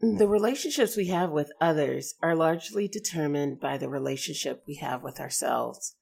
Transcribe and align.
The 0.00 0.28
relationships 0.28 0.94
we 0.94 1.06
have 1.06 1.30
with 1.30 1.50
others 1.58 2.14
are 2.22 2.36
largely 2.36 2.86
determined 2.86 3.60
by 3.60 3.78
the 3.78 3.88
relationship 3.88 4.62
we 4.66 4.74
have 4.76 5.02
with 5.02 5.18
ourselves. 5.18 5.96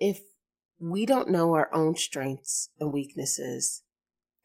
If 0.00 0.20
we 0.80 1.04
don't 1.04 1.30
know 1.30 1.52
our 1.52 1.72
own 1.74 1.96
strengths 1.96 2.70
and 2.80 2.90
weaknesses, 2.90 3.82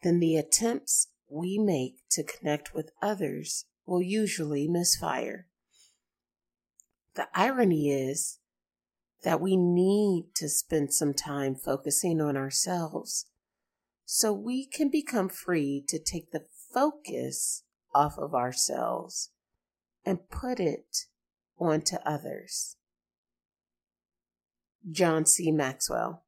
then 0.02 0.20
the 0.20 0.36
attempts 0.36 1.08
we 1.30 1.58
make 1.58 1.96
to 2.12 2.24
connect 2.24 2.74
with 2.74 2.92
others 3.02 3.66
will 3.86 4.02
usually 4.02 4.68
misfire. 4.68 5.48
The 7.16 7.28
irony 7.34 7.90
is 7.90 8.40
that 9.24 9.40
we 9.40 9.56
need 9.56 10.26
to 10.36 10.50
spend 10.50 10.94
some 10.94 11.14
time 11.14 11.56
focusing 11.56 12.20
on 12.20 12.36
ourselves 12.36 13.28
so 14.04 14.34
we 14.34 14.66
can 14.66 14.90
become 14.90 15.30
free 15.30 15.84
to 15.88 15.98
take 15.98 16.32
the 16.32 16.46
focus 16.74 17.64
off 17.94 18.18
of 18.18 18.34
ourselves 18.34 19.30
and 20.06 20.30
put 20.30 20.60
it 20.60 21.06
onto 21.60 21.98
others. 22.06 22.76
John 24.90 25.26
C. 25.26 25.52
Maxwell. 25.52 26.23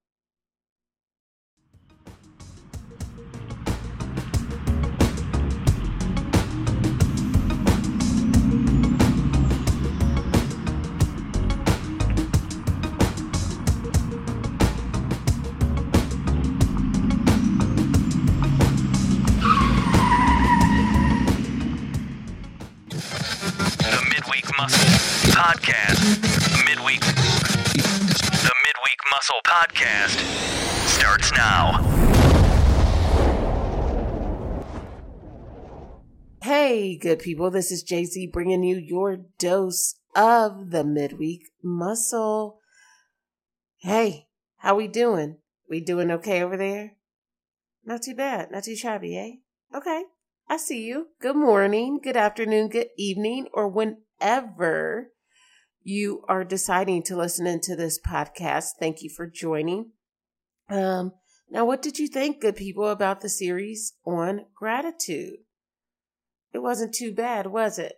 Podcast. 25.46 26.02
Midweek. 26.66 27.02
The 27.02 28.54
Midweek 28.66 29.00
Muscle 29.12 29.42
Podcast 29.46 30.18
starts 30.88 31.32
now. 31.34 31.84
Hey, 36.42 36.98
good 36.98 37.20
people. 37.20 37.52
This 37.52 37.72
is 37.72 37.84
Jay 37.84 38.06
Z 38.06 38.26
bringing 38.34 38.64
you 38.64 38.78
your 38.78 39.18
dose 39.38 40.00
of 40.16 40.72
the 40.72 40.84
Midweek 40.84 41.52
Muscle. 41.62 42.60
Hey, 43.78 44.26
how 44.58 44.74
we 44.74 44.88
doing? 44.88 45.38
We 45.70 45.80
doing 45.80 46.10
okay 46.10 46.42
over 46.42 46.58
there? 46.58 46.94
Not 47.86 48.02
too 48.02 48.16
bad. 48.16 48.50
Not 48.50 48.64
too 48.64 48.76
shabby, 48.76 49.16
eh? 49.16 49.78
Okay. 49.78 50.06
I 50.50 50.58
see 50.58 50.86
you. 50.86 51.10
Good 51.22 51.36
morning, 51.36 52.00
good 52.02 52.18
afternoon, 52.18 52.70
good 52.70 52.90
evening, 52.98 53.48
or 53.54 53.68
whenever 53.68 55.12
you 55.86 56.24
are 56.28 56.44
deciding 56.44 57.04
to 57.04 57.16
listen 57.16 57.46
into 57.46 57.76
this 57.76 58.00
podcast. 58.00 58.72
Thank 58.80 59.04
you 59.04 59.10
for 59.10 59.28
joining. 59.28 59.92
Um, 60.68 61.14
now, 61.48 61.64
what 61.64 61.84
did 61.84 62.00
you 62.00 62.08
think, 62.08 62.42
good 62.42 62.56
people, 62.56 62.88
about 62.88 63.22
the 63.22 63.30
series 63.30 63.94
on 64.04 64.48
gratitude? 64.56 65.38
It 66.54 66.64
wasn't 66.64 66.96
too 66.96 67.14
bad, 67.14 67.46
was 67.48 67.78
it? 67.78 67.94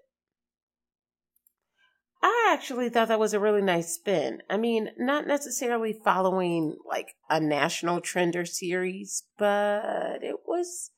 I 2.21 2.49
actually 2.51 2.89
thought 2.89 3.07
that 3.07 3.21
was 3.21 3.33
a 3.33 3.39
really 3.39 3.61
nice 3.61 3.93
spin. 3.93 4.41
I 4.49 4.57
mean, 4.57 4.89
not 4.97 5.25
necessarily 5.25 5.97
following 6.03 6.75
like 6.85 7.13
a 7.29 7.39
national 7.39 8.01
trend 8.01 8.35
or 8.35 8.45
series, 8.45 9.23
but 9.37 10.21
it 10.21 10.37
was, 10.45 10.91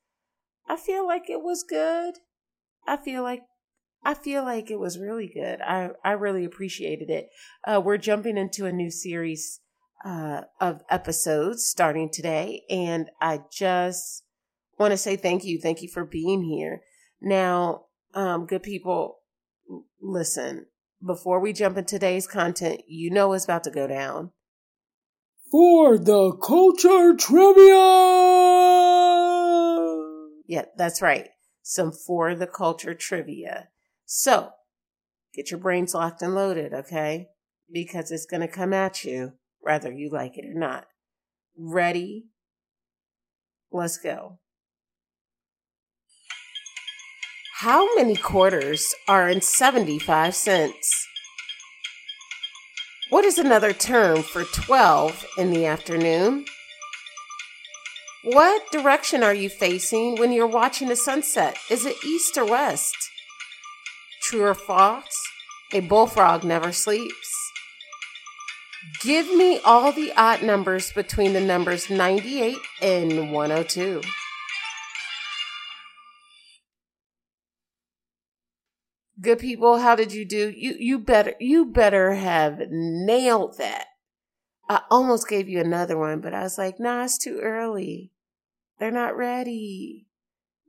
I 0.68 0.76
feel 0.76 1.06
like 1.06 1.30
it 1.30 1.44
was 1.44 1.64
good. 1.64 2.16
I 2.88 2.98
feel 2.98 3.22
like 3.22 3.42
I 4.04 4.14
feel 4.14 4.44
like 4.44 4.72
it 4.72 4.80
was 4.80 4.98
really 4.98 5.28
good. 5.28 5.62
I, 5.62 5.90
I 6.04 6.12
really 6.12 6.46
appreciated 6.46 7.10
it. 7.10 7.30
Uh, 7.66 7.82
we're 7.84 7.98
jumping 7.98 8.38
into 8.38 8.66
a 8.66 8.72
new 8.72 8.90
series 8.90 9.60
uh, 10.06 10.42
of 10.62 10.82
episodes 10.90 11.66
starting 11.66 12.10
today, 12.10 12.64
and 12.70 13.10
I 13.22 13.42
just 13.52 14.24
want 14.78 14.92
to 14.92 14.98
say 14.98 15.16
thank 15.16 15.44
you. 15.44 15.60
Thank 15.60 15.82
you 15.82 15.90
for 15.90 16.06
being 16.06 16.44
here. 16.44 16.82
Now, 17.22 17.86
um, 18.14 18.46
good 18.46 18.64
people, 18.64 19.20
listen, 20.02 20.68
before 21.06 21.40
we 21.40 21.52
jump 21.54 21.78
into 21.78 21.96
today's 21.96 22.28
content, 22.28 22.82
you 22.88 23.12
know 23.12 23.34
it's 23.34 23.44
about 23.44 23.66
to 23.66 23.72
go 23.72 23.88
down. 23.88 24.32
For 25.52 25.98
the 25.98 26.32
culture 26.34 27.16
trivia! 27.16 27.76
Yeah, 30.48 30.66
that's 30.78 31.02
right. 31.02 31.30
Some 31.62 31.92
for 31.92 32.36
the 32.36 32.48
culture 32.48 32.94
trivia. 32.94 33.70
So 34.12 34.54
get 35.36 35.52
your 35.52 35.60
brains 35.60 35.94
locked 35.94 36.24
and 36.24 36.34
loaded, 36.34 36.74
okay? 36.74 37.28
Because 37.72 38.10
it's 38.10 38.26
going 38.26 38.42
to 38.42 38.48
come 38.48 38.74
at 38.74 39.04
you, 39.04 39.34
whether 39.60 39.92
you 39.92 40.10
like 40.10 40.36
it 40.36 40.46
or 40.46 40.60
not. 40.60 40.88
Ready? 41.56 42.26
Let's 43.72 44.00
go. 44.00 44.40
How 47.60 47.94
many 47.94 48.16
quarters 48.16 48.96
are 49.08 49.30
in 49.30 49.42
75 49.42 50.34
cents? 50.34 51.08
What 53.12 53.26
is 53.26 53.38
another 53.38 53.74
term 53.74 54.24
for 54.24 54.44
12 54.44 55.24
in 55.38 55.52
the 55.52 55.68
afternoon? 55.68 56.46
What 58.24 58.72
direction 58.72 59.22
are 59.22 59.36
you 59.36 59.50
facing 59.50 60.16
when 60.16 60.32
you're 60.32 60.48
watching 60.48 60.90
a 60.90 60.96
sunset? 60.96 61.60
Is 61.70 61.86
it 61.86 62.04
east 62.04 62.36
or 62.40 62.46
west? 62.46 63.09
True 64.30 64.44
or 64.44 64.54
false? 64.54 65.28
A 65.74 65.80
bullfrog 65.80 66.44
never 66.44 66.72
sleeps. 66.72 67.52
Give 69.02 69.26
me 69.36 69.60
all 69.66 69.92
the 69.92 70.14
odd 70.16 70.44
numbers 70.44 70.92
between 70.92 71.34
the 71.34 71.42
numbers 71.42 71.90
98 71.90 72.56
and 72.80 73.32
102. 73.32 74.02
Good 79.20 79.40
people, 79.40 79.80
how 79.80 79.96
did 79.96 80.14
you 80.14 80.26
do? 80.26 80.54
You 80.56 80.76
you 80.78 81.00
better 81.00 81.34
you 81.40 81.66
better 81.66 82.14
have 82.14 82.60
nailed 82.70 83.58
that. 83.58 83.88
I 84.70 84.82
almost 84.92 85.28
gave 85.28 85.50
you 85.50 85.60
another 85.60 85.98
one, 85.98 86.22
but 86.22 86.36
I 86.36 86.44
was 86.44 86.60
like, 86.60 86.80
nah, 86.80 87.06
it's 87.06 87.18
too 87.18 87.40
early. 87.42 88.12
They're 88.78 88.92
not 88.92 89.18
ready. 89.18 90.09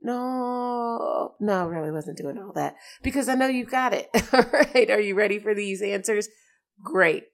No, 0.01 1.35
no, 1.39 1.61
I 1.61 1.65
really 1.65 1.91
wasn't 1.91 2.17
doing 2.17 2.39
all 2.39 2.53
that 2.53 2.75
because 3.03 3.29
I 3.29 3.35
know 3.35 3.47
you 3.47 3.65
got 3.65 3.93
it. 3.93 4.09
all 4.33 4.45
right. 4.51 4.89
Are 4.89 4.99
you 4.99 5.13
ready 5.15 5.37
for 5.37 5.53
these 5.53 5.81
answers? 5.81 6.27
Great. 6.83 7.25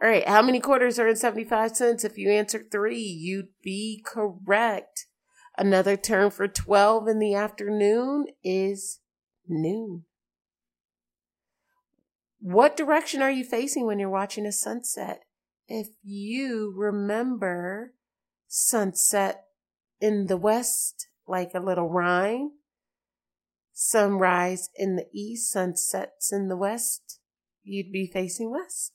All 0.00 0.08
right. 0.08 0.26
How 0.28 0.42
many 0.42 0.60
quarters 0.60 0.98
are 0.98 1.08
in 1.08 1.16
75 1.16 1.76
cents? 1.76 2.04
If 2.04 2.18
you 2.18 2.30
answer 2.30 2.64
three, 2.70 3.00
you'd 3.00 3.48
be 3.62 4.04
correct. 4.04 5.06
Another 5.56 5.96
term 5.96 6.30
for 6.30 6.48
12 6.48 7.08
in 7.08 7.18
the 7.18 7.34
afternoon 7.34 8.26
is 8.44 9.00
noon. 9.48 10.04
What 12.40 12.76
direction 12.76 13.22
are 13.22 13.30
you 13.30 13.44
facing 13.44 13.86
when 13.86 13.98
you're 13.98 14.10
watching 14.10 14.44
a 14.44 14.52
sunset? 14.52 15.22
If 15.68 15.88
you 16.02 16.74
remember 16.76 17.94
sunset 18.48 19.44
in 20.00 20.26
the 20.26 20.36
west, 20.36 21.06
like 21.32 21.52
a 21.54 21.60
little 21.60 21.88
rhyme. 21.88 22.50
Sunrise 23.72 24.68
in 24.76 24.96
the 24.96 25.06
east, 25.12 25.50
sunsets 25.50 26.30
in 26.30 26.48
the 26.48 26.56
west. 26.56 27.18
You'd 27.64 27.90
be 27.90 28.06
facing 28.06 28.50
west. 28.50 28.92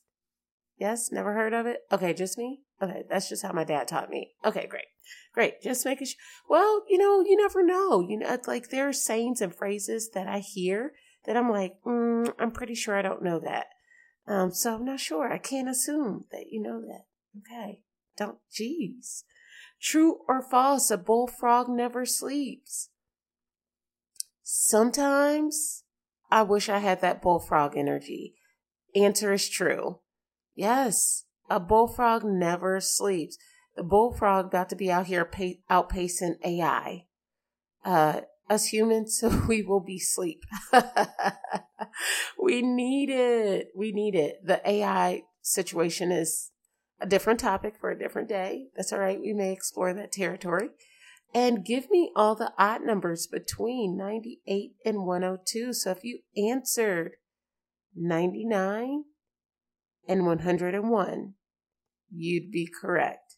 Yes, 0.78 1.10
never 1.10 1.34
heard 1.34 1.52
of 1.52 1.66
it? 1.66 1.80
Okay, 1.90 2.14
just 2.14 2.38
me? 2.38 2.60
Okay, 2.80 3.02
that's 3.10 3.28
just 3.28 3.42
how 3.42 3.52
my 3.52 3.64
dad 3.64 3.88
taught 3.88 4.08
me. 4.08 4.30
Okay, 4.44 4.68
great. 4.68 4.84
Great. 5.34 5.60
Just 5.60 5.84
making 5.84 6.06
sure. 6.06 6.16
Well, 6.48 6.84
you 6.88 6.96
know, 6.96 7.24
you 7.26 7.36
never 7.36 7.64
know. 7.64 8.06
You 8.08 8.18
know, 8.18 8.38
like 8.46 8.68
there 8.68 8.88
are 8.88 8.92
sayings 8.92 9.40
and 9.40 9.54
phrases 9.54 10.10
that 10.14 10.28
I 10.28 10.38
hear 10.38 10.92
that 11.26 11.36
I'm 11.36 11.50
like, 11.50 11.74
mm, 11.84 12.32
I'm 12.38 12.52
pretty 12.52 12.76
sure 12.76 12.96
I 12.96 13.02
don't 13.02 13.22
know 13.22 13.40
that. 13.40 13.66
Um, 14.28 14.52
so 14.52 14.76
I'm 14.76 14.84
not 14.84 15.00
sure. 15.00 15.32
I 15.32 15.38
can't 15.38 15.68
assume 15.68 16.26
that 16.30 16.52
you 16.52 16.62
know 16.62 16.80
that. 16.82 17.06
Okay. 17.40 17.80
Don't, 18.16 18.38
geez. 18.52 19.24
True 19.80 20.18
or 20.28 20.42
false, 20.42 20.90
a 20.90 20.98
bullfrog 20.98 21.68
never 21.68 22.04
sleeps. 22.04 22.90
Sometimes 24.42 25.84
I 26.30 26.42
wish 26.42 26.68
I 26.68 26.78
had 26.78 27.00
that 27.00 27.22
bullfrog 27.22 27.76
energy. 27.76 28.34
Answer 28.94 29.32
is 29.32 29.48
true. 29.48 30.00
Yes, 30.54 31.24
a 31.48 31.60
bullfrog 31.60 32.24
never 32.24 32.80
sleeps. 32.80 33.38
The 33.76 33.84
bullfrog 33.84 34.46
about 34.46 34.68
to 34.70 34.76
be 34.76 34.90
out 34.90 35.06
here 35.06 35.24
pay, 35.24 35.60
outpacing 35.70 36.36
AI. 36.44 37.04
Uh, 37.84 38.22
us 38.50 38.66
humans, 38.66 39.22
we 39.48 39.62
will 39.62 39.80
be 39.80 39.98
sleep. 39.98 40.42
we 42.42 42.62
need 42.62 43.10
it. 43.10 43.68
We 43.76 43.92
need 43.92 44.14
it. 44.14 44.44
The 44.44 44.60
AI 44.68 45.22
situation 45.42 46.10
is 46.10 46.50
a 47.00 47.06
different 47.06 47.40
topic 47.40 47.74
for 47.78 47.90
a 47.90 47.98
different 47.98 48.28
day. 48.28 48.66
That's 48.76 48.92
all 48.92 48.98
right. 48.98 49.20
We 49.20 49.32
may 49.32 49.52
explore 49.52 49.94
that 49.94 50.12
territory. 50.12 50.70
and 51.34 51.62
give 51.64 51.90
me 51.90 52.10
all 52.16 52.34
the 52.34 52.52
odd 52.58 52.82
numbers 52.82 53.26
between 53.26 53.98
98 53.98 54.72
and 54.86 55.04
102. 55.04 55.74
So 55.74 55.90
if 55.90 56.02
you 56.02 56.20
answered 56.36 57.12
99 57.94 59.04
and 60.08 60.24
101, 60.26 61.34
you'd 62.10 62.50
be 62.50 62.66
correct. 62.80 63.36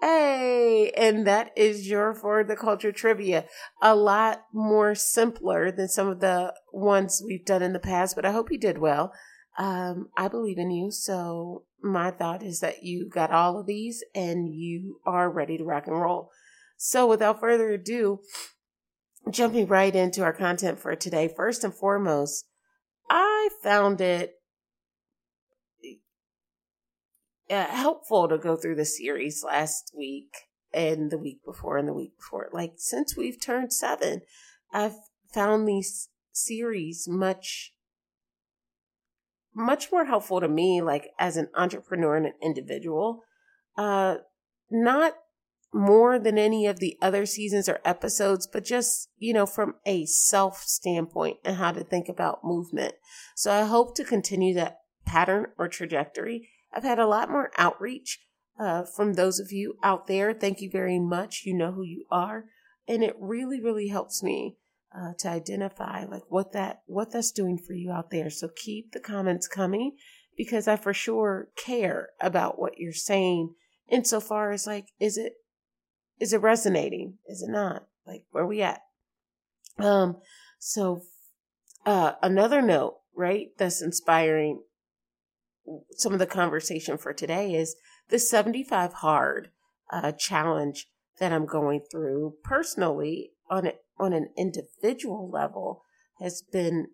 Hey, 0.00 0.92
and 0.96 1.26
that 1.26 1.50
is 1.56 1.88
your 1.88 2.14
for 2.14 2.44
the 2.44 2.54
culture 2.54 2.92
trivia. 2.92 3.46
A 3.82 3.96
lot 3.96 4.42
more 4.52 4.94
simpler 4.94 5.72
than 5.72 5.88
some 5.88 6.06
of 6.06 6.20
the 6.20 6.54
ones 6.72 7.22
we've 7.24 7.44
done 7.44 7.62
in 7.62 7.72
the 7.72 7.78
past, 7.80 8.14
but 8.14 8.24
I 8.24 8.30
hope 8.30 8.52
you 8.52 8.58
did 8.58 8.78
well. 8.78 9.12
Um, 9.58 10.10
I 10.16 10.28
believe 10.28 10.58
in 10.58 10.70
you, 10.70 10.90
so 10.90 11.64
my 11.86 12.10
thought 12.10 12.42
is 12.42 12.60
that 12.60 12.82
you 12.82 13.08
got 13.08 13.30
all 13.30 13.58
of 13.58 13.66
these 13.66 14.04
and 14.14 14.54
you 14.54 15.00
are 15.06 15.30
ready 15.30 15.58
to 15.58 15.64
rock 15.64 15.86
and 15.86 16.00
roll. 16.00 16.30
So, 16.76 17.06
without 17.06 17.40
further 17.40 17.72
ado, 17.72 18.20
jumping 19.30 19.66
right 19.66 19.94
into 19.94 20.22
our 20.22 20.32
content 20.32 20.78
for 20.78 20.94
today, 20.94 21.32
first 21.34 21.64
and 21.64 21.74
foremost, 21.74 22.46
I 23.08 23.48
found 23.62 24.00
it 24.00 24.34
uh, 27.48 27.64
helpful 27.66 28.28
to 28.28 28.38
go 28.38 28.56
through 28.56 28.74
the 28.76 28.84
series 28.84 29.44
last 29.44 29.92
week 29.96 30.34
and 30.72 31.10
the 31.10 31.18
week 31.18 31.40
before 31.44 31.78
and 31.78 31.88
the 31.88 31.94
week 31.94 32.16
before. 32.18 32.48
Like, 32.52 32.74
since 32.76 33.16
we've 33.16 33.40
turned 33.40 33.72
seven, 33.72 34.22
I've 34.72 34.96
found 35.32 35.66
these 35.66 36.08
series 36.32 37.06
much 37.08 37.72
much 39.56 39.90
more 39.90 40.04
helpful 40.04 40.40
to 40.40 40.48
me 40.48 40.82
like 40.82 41.08
as 41.18 41.36
an 41.36 41.48
entrepreneur 41.54 42.16
and 42.16 42.26
an 42.26 42.34
individual 42.42 43.22
uh 43.78 44.16
not 44.70 45.14
more 45.76 46.18
than 46.18 46.38
any 46.38 46.66
of 46.66 46.78
the 46.78 46.96
other 47.02 47.26
seasons 47.26 47.68
or 47.68 47.80
episodes, 47.84 48.46
but 48.46 48.64
just, 48.64 49.10
you 49.18 49.34
know, 49.34 49.46
from 49.46 49.74
a 49.84 50.06
self 50.06 50.62
standpoint 50.62 51.36
and 51.44 51.56
how 51.56 51.70
to 51.72 51.84
think 51.84 52.08
about 52.08 52.44
movement. 52.44 52.94
So 53.34 53.52
I 53.52 53.64
hope 53.64 53.94
to 53.96 54.04
continue 54.04 54.54
that 54.54 54.80
pattern 55.04 55.48
or 55.58 55.68
trajectory. 55.68 56.48
I've 56.72 56.82
had 56.82 56.98
a 56.98 57.06
lot 57.06 57.30
more 57.30 57.50
outreach 57.58 58.20
uh, 58.58 58.84
from 58.84 59.14
those 59.14 59.38
of 59.38 59.52
you 59.52 59.76
out 59.82 60.06
there. 60.06 60.32
Thank 60.32 60.60
you 60.60 60.70
very 60.70 60.98
much. 60.98 61.42
You 61.44 61.54
know 61.54 61.72
who 61.72 61.84
you 61.84 62.06
are. 62.10 62.46
And 62.88 63.02
it 63.02 63.16
really, 63.18 63.60
really 63.60 63.88
helps 63.88 64.22
me 64.22 64.56
uh, 64.94 65.12
to 65.18 65.28
identify 65.28 66.04
like 66.04 66.22
what 66.28 66.52
that 66.52 66.82
what 66.86 67.12
that's 67.12 67.32
doing 67.32 67.58
for 67.58 67.74
you 67.74 67.90
out 67.90 68.10
there. 68.10 68.30
So 68.30 68.48
keep 68.48 68.92
the 68.92 69.00
comments 69.00 69.48
coming 69.48 69.96
because 70.36 70.68
I 70.68 70.76
for 70.76 70.94
sure 70.94 71.48
care 71.56 72.10
about 72.20 72.58
what 72.58 72.78
you're 72.78 72.92
saying 72.92 73.54
insofar 73.88 74.52
as 74.52 74.66
like 74.66 74.88
is 75.00 75.16
it 75.16 75.34
is 76.18 76.32
it 76.32 76.40
resonating? 76.40 77.18
Is 77.26 77.42
it 77.42 77.50
not? 77.50 77.86
Like 78.06 78.24
where 78.30 78.46
we 78.46 78.62
at? 78.62 78.80
Um, 79.78 80.18
so 80.58 81.02
uh 81.84 82.12
another 82.22 82.62
note, 82.62 82.98
right, 83.14 83.48
that's 83.58 83.82
inspiring 83.82 84.62
some 85.90 86.12
of 86.12 86.20
the 86.20 86.26
conversation 86.26 86.96
for 86.96 87.12
today 87.12 87.54
is 87.54 87.74
the 88.08 88.18
75 88.18 88.94
hard 88.94 89.50
uh 89.90 90.12
challenge 90.12 90.86
that 91.18 91.32
I'm 91.32 91.46
going 91.46 91.80
through 91.90 92.34
personally 92.44 93.32
on 93.50 93.66
on 93.98 94.12
an 94.12 94.28
individual 94.36 95.30
level 95.30 95.82
has 96.20 96.42
been 96.42 96.88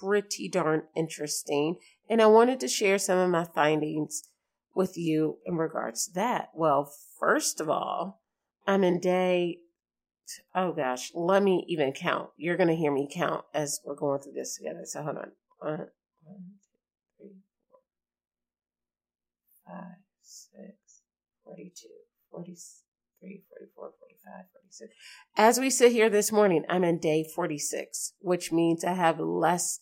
pretty 0.00 0.48
darn 0.48 0.82
interesting. 0.96 1.76
And 2.08 2.22
I 2.22 2.26
wanted 2.26 2.60
to 2.60 2.68
share 2.68 2.98
some 2.98 3.18
of 3.18 3.30
my 3.30 3.44
findings 3.44 4.22
with 4.74 4.96
you 4.96 5.38
in 5.44 5.56
regards 5.56 6.06
to 6.06 6.14
that. 6.14 6.50
Well, 6.54 6.92
first 7.18 7.60
of 7.60 7.68
all, 7.68 8.22
I'm 8.66 8.84
in 8.84 9.00
day, 9.00 9.58
oh 10.54 10.72
gosh, 10.72 11.10
let 11.14 11.42
me 11.42 11.64
even 11.68 11.92
count. 11.92 12.30
You're 12.36 12.56
going 12.56 12.68
to 12.68 12.76
hear 12.76 12.92
me 12.92 13.08
count 13.10 13.44
as 13.54 13.80
we're 13.84 13.96
going 13.96 14.20
through 14.20 14.34
this 14.34 14.56
together. 14.56 14.82
So 14.84 15.02
hold 15.02 15.16
on. 15.16 15.32
One, 15.58 15.86
one, 16.22 16.44
two, 16.62 17.18
three, 17.18 17.36
four, 17.70 17.80
five, 19.66 19.96
six, 20.22 21.02
42, 21.44 21.88
43, 23.20 23.42
44, 23.74 23.92
45, 23.98 24.44
46. 24.52 24.94
As 25.36 25.60
we 25.60 25.70
sit 25.70 25.92
here 25.92 26.10
this 26.10 26.30
morning, 26.30 26.64
I'm 26.68 26.84
in 26.84 26.98
day 26.98 27.24
46, 27.24 28.14
which 28.20 28.52
means 28.52 28.84
I 28.84 28.92
have 28.92 29.18
less, 29.18 29.80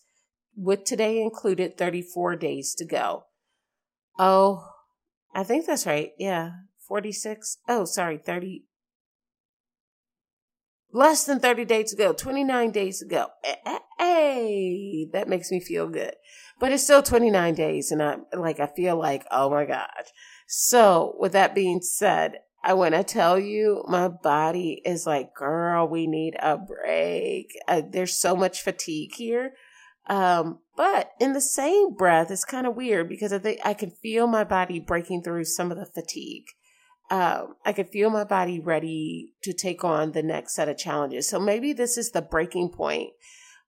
with 0.55 0.83
today 0.83 1.21
included, 1.21 1.77
34 1.77 2.35
days 2.35 2.73
to 2.75 2.85
go. 2.85 3.25
Oh, 4.17 4.67
I 5.33 5.43
think 5.43 5.65
that's 5.65 5.85
right. 5.85 6.11
Yeah. 6.17 6.51
46. 6.87 7.57
Oh, 7.67 7.85
sorry, 7.85 8.17
30, 8.17 8.63
less 10.93 11.25
than 11.25 11.39
30 11.39 11.65
days 11.65 11.93
ago, 11.93 12.13
29 12.13 12.71
days 12.71 13.01
ago. 13.01 13.27
Eh, 13.43 13.55
eh, 13.65 13.79
hey, 13.99 15.07
that 15.11 15.27
makes 15.27 15.51
me 15.51 15.59
feel 15.59 15.87
good. 15.87 16.13
But 16.59 16.71
it's 16.71 16.83
still 16.83 17.03
29 17.03 17.53
days 17.53 17.91
and 17.91 18.01
I'm 18.01 18.25
like 18.33 18.59
I 18.59 18.67
feel 18.67 18.97
like, 18.97 19.25
oh 19.29 19.49
my 19.49 19.65
gosh. 19.65 20.07
So, 20.47 21.15
with 21.19 21.33
that 21.33 21.53
being 21.53 21.81
said, 21.81 22.39
I 22.63 22.73
want 22.73 22.95
to 22.95 23.03
tell 23.03 23.39
you, 23.39 23.83
my 23.87 24.07
body 24.07 24.81
is 24.83 25.05
like, 25.05 25.33
girl, 25.33 25.87
we 25.87 26.07
need 26.07 26.35
a 26.39 26.57
break. 26.57 27.51
Uh, 27.67 27.81
there's 27.87 28.19
so 28.19 28.35
much 28.35 28.61
fatigue 28.61 29.13
here. 29.15 29.53
Um, 30.07 30.59
but 30.75 31.11
in 31.19 31.33
the 31.33 31.41
same 31.41 31.93
breath, 31.93 32.31
it's 32.31 32.45
kind 32.45 32.65
of 32.65 32.75
weird 32.75 33.09
because 33.09 33.31
I 33.31 33.39
think 33.39 33.59
I 33.63 33.73
can 33.73 33.91
feel 33.91 34.27
my 34.27 34.43
body 34.43 34.79
breaking 34.79 35.23
through 35.23 35.45
some 35.45 35.71
of 35.71 35.77
the 35.77 35.85
fatigue 35.85 36.45
um, 37.09 37.55
I 37.65 37.73
could 37.73 37.89
feel 37.89 38.09
my 38.09 38.23
body 38.25 38.59
ready 38.59 39.33
to 39.43 39.53
take 39.53 39.83
on 39.83 40.11
the 40.11 40.23
next 40.23 40.55
set 40.55 40.67
of 40.67 40.77
challenges. 40.77 41.29
So 41.29 41.39
maybe 41.39 41.73
this 41.73 41.97
is 41.97 42.11
the 42.11 42.21
breaking 42.21 42.69
point. 42.69 43.11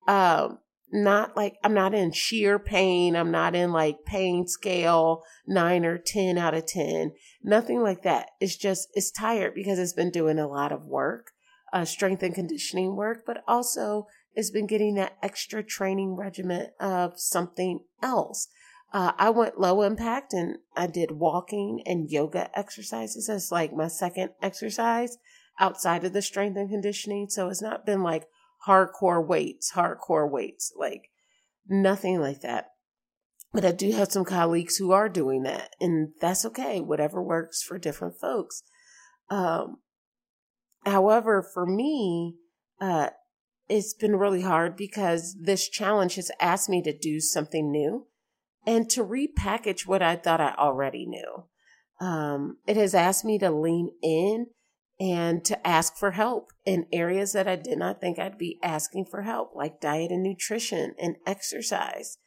Um, 0.08 0.60
not 0.92 1.36
like 1.38 1.58
I'm 1.64 1.74
not 1.74 1.94
in 1.94 2.12
sheer 2.12 2.60
pain. 2.60 3.16
I'm 3.16 3.32
not 3.32 3.56
in 3.56 3.72
like 3.72 4.06
pain 4.06 4.48
scale 4.48 5.24
nine 5.48 5.86
or 5.86 5.98
10 5.98 6.38
out 6.38 6.54
of 6.54 6.66
10. 6.66 7.14
Nothing 7.44 7.82
like 7.82 8.04
that. 8.04 8.30
It's 8.40 8.56
just, 8.56 8.90
it's 8.94 9.12
tired 9.12 9.54
because 9.54 9.80
it's 9.80 9.94
been 9.94 10.12
doing 10.12 10.40
a 10.40 10.48
lot 10.48 10.72
of 10.72 10.86
work, 10.86 11.32
uh, 11.72 11.86
strength 11.86 12.24
and 12.24 12.34
conditioning 12.34 12.96
work, 12.96 13.24
but 13.26 13.44
also 13.48 14.08
it's 14.36 14.52
been 14.52 14.68
getting 14.68 14.96
that 14.96 15.18
extra 15.22 15.64
training 15.64 16.16
regiment 16.16 16.70
of 16.80 17.20
something 17.20 17.82
else. 18.02 18.48
Uh, 18.92 19.12
I 19.20 19.30
went 19.30 19.60
low 19.60 19.84
impact 19.84 20.34
and 20.34 20.58
I 20.76 20.88
did 20.88 21.12
walking 21.12 21.84
and 21.86 22.10
yoga 22.10 22.50
exercises 22.58 23.30
as 23.30 23.52
like 23.52 23.74
my 23.74 23.88
second 23.88 24.32
exercise 24.42 25.18
outside 25.60 26.04
of 26.04 26.14
the 26.14 26.24
strength 26.24 26.58
and 26.58 26.70
conditioning. 26.70 27.28
So 27.30 27.50
it's 27.50 27.62
not 27.62 27.86
been 27.86 28.02
like 28.02 28.26
hardcore 28.68 29.26
weights, 29.26 29.74
hardcore 29.74 30.30
weights, 30.30 30.74
like 30.78 31.10
nothing 31.68 32.20
like 32.20 32.42
that. 32.42 32.72
But 33.52 33.66
I 33.66 33.72
do 33.72 33.92
have 33.92 34.12
some 34.12 34.26
colleagues 34.26 34.78
who 34.78 34.92
are 34.92 35.10
doing 35.10 35.44
that, 35.44 35.72
and 35.80 36.10
that's 36.22 36.46
okay, 36.46 36.80
whatever 36.80 37.22
works 37.22 37.64
for 37.64 37.80
different 37.80 38.20
folks. 38.20 38.62
Um, 39.30 39.78
however, 40.86 41.42
for 41.42 41.66
me, 41.66 42.36
uh, 42.80 43.10
it's 43.68 43.94
been 43.94 44.16
really 44.16 44.42
hard 44.42 44.76
because 44.76 45.36
this 45.40 45.68
challenge 45.68 46.16
has 46.16 46.32
asked 46.40 46.70
me 46.70 46.82
to 46.84 46.96
do 46.96 47.20
something 47.20 47.72
new 47.72 48.08
and 48.66 48.90
to 48.90 49.04
repackage 49.04 49.88
what 49.88 50.02
I 50.02 50.16
thought 50.16 50.42
I 50.42 50.54
already 50.58 51.06
knew. 51.06 51.46
Um, 52.00 52.58
it 52.68 52.78
has 52.78 52.96
asked 52.96 53.26
me 53.26 53.38
to 53.40 53.52
lean 53.52 53.92
in 54.02 54.48
and 55.00 55.46
to 55.46 55.68
ask 55.68 55.96
for 55.96 56.12
help 56.12 56.52
in 56.66 56.86
areas 56.92 57.32
that 57.32 57.48
I 57.48 57.56
did 57.56 57.78
not 57.78 58.02
think 58.02 58.20
I'd 58.20 58.38
be 58.38 58.60
asking 58.62 59.06
for 59.06 59.22
help, 59.22 59.56
like 59.56 59.80
diet 59.80 60.12
and 60.12 60.22
nutrition 60.22 60.94
and 61.02 61.16
exercise. 61.26 62.18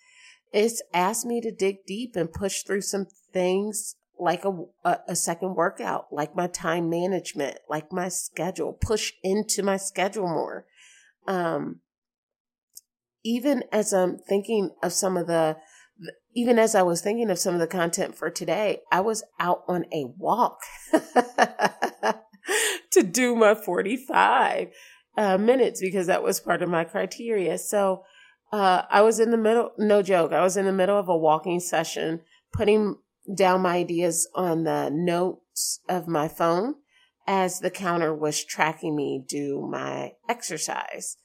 It's 0.52 0.82
asked 0.94 1.26
me 1.26 1.40
to 1.42 1.52
dig 1.52 1.84
deep 1.86 2.16
and 2.16 2.32
push 2.32 2.62
through 2.62 2.82
some 2.82 3.06
things 3.32 3.96
like 4.18 4.44
a, 4.44 4.52
a, 4.84 4.98
a 5.08 5.16
second 5.16 5.54
workout, 5.54 6.06
like 6.12 6.36
my 6.36 6.46
time 6.46 6.88
management, 6.88 7.58
like 7.68 7.92
my 7.92 8.08
schedule, 8.08 8.72
push 8.72 9.12
into 9.22 9.62
my 9.62 9.76
schedule 9.76 10.28
more. 10.28 10.66
Um, 11.26 11.80
even 13.24 13.64
as 13.72 13.92
I'm 13.92 14.18
thinking 14.18 14.70
of 14.82 14.92
some 14.92 15.16
of 15.16 15.26
the 15.26 15.56
even 16.34 16.58
as 16.58 16.74
I 16.74 16.82
was 16.82 17.02
thinking 17.02 17.30
of 17.30 17.38
some 17.38 17.54
of 17.54 17.60
the 17.60 17.66
content 17.66 18.16
for 18.16 18.30
today, 18.30 18.80
I 18.90 19.00
was 19.00 19.22
out 19.38 19.62
on 19.68 19.84
a 19.92 20.06
walk 20.16 20.60
to 22.92 23.02
do 23.02 23.34
my 23.34 23.54
45 23.54 24.68
uh, 25.16 25.38
minutes 25.38 25.80
because 25.80 26.06
that 26.06 26.22
was 26.22 26.40
part 26.40 26.62
of 26.62 26.68
my 26.68 26.84
criteria. 26.84 27.58
So 27.58 28.04
uh, 28.52 28.82
I 28.90 29.02
was 29.02 29.18
in 29.18 29.30
the 29.30 29.36
middle, 29.36 29.72
no 29.78 30.02
joke, 30.02 30.32
I 30.32 30.42
was 30.42 30.56
in 30.56 30.66
the 30.66 30.72
middle 30.72 30.98
of 30.98 31.08
a 31.08 31.16
walking 31.16 31.60
session, 31.60 32.20
putting 32.52 32.96
down 33.34 33.62
my 33.62 33.76
ideas 33.76 34.28
on 34.34 34.64
the 34.64 34.90
notes 34.90 35.80
of 35.88 36.08
my 36.08 36.28
phone 36.28 36.74
as 37.26 37.60
the 37.60 37.70
counter 37.70 38.14
was 38.14 38.44
tracking 38.44 38.96
me 38.96 39.24
do 39.26 39.66
my 39.70 40.12
exercise. 40.28 41.16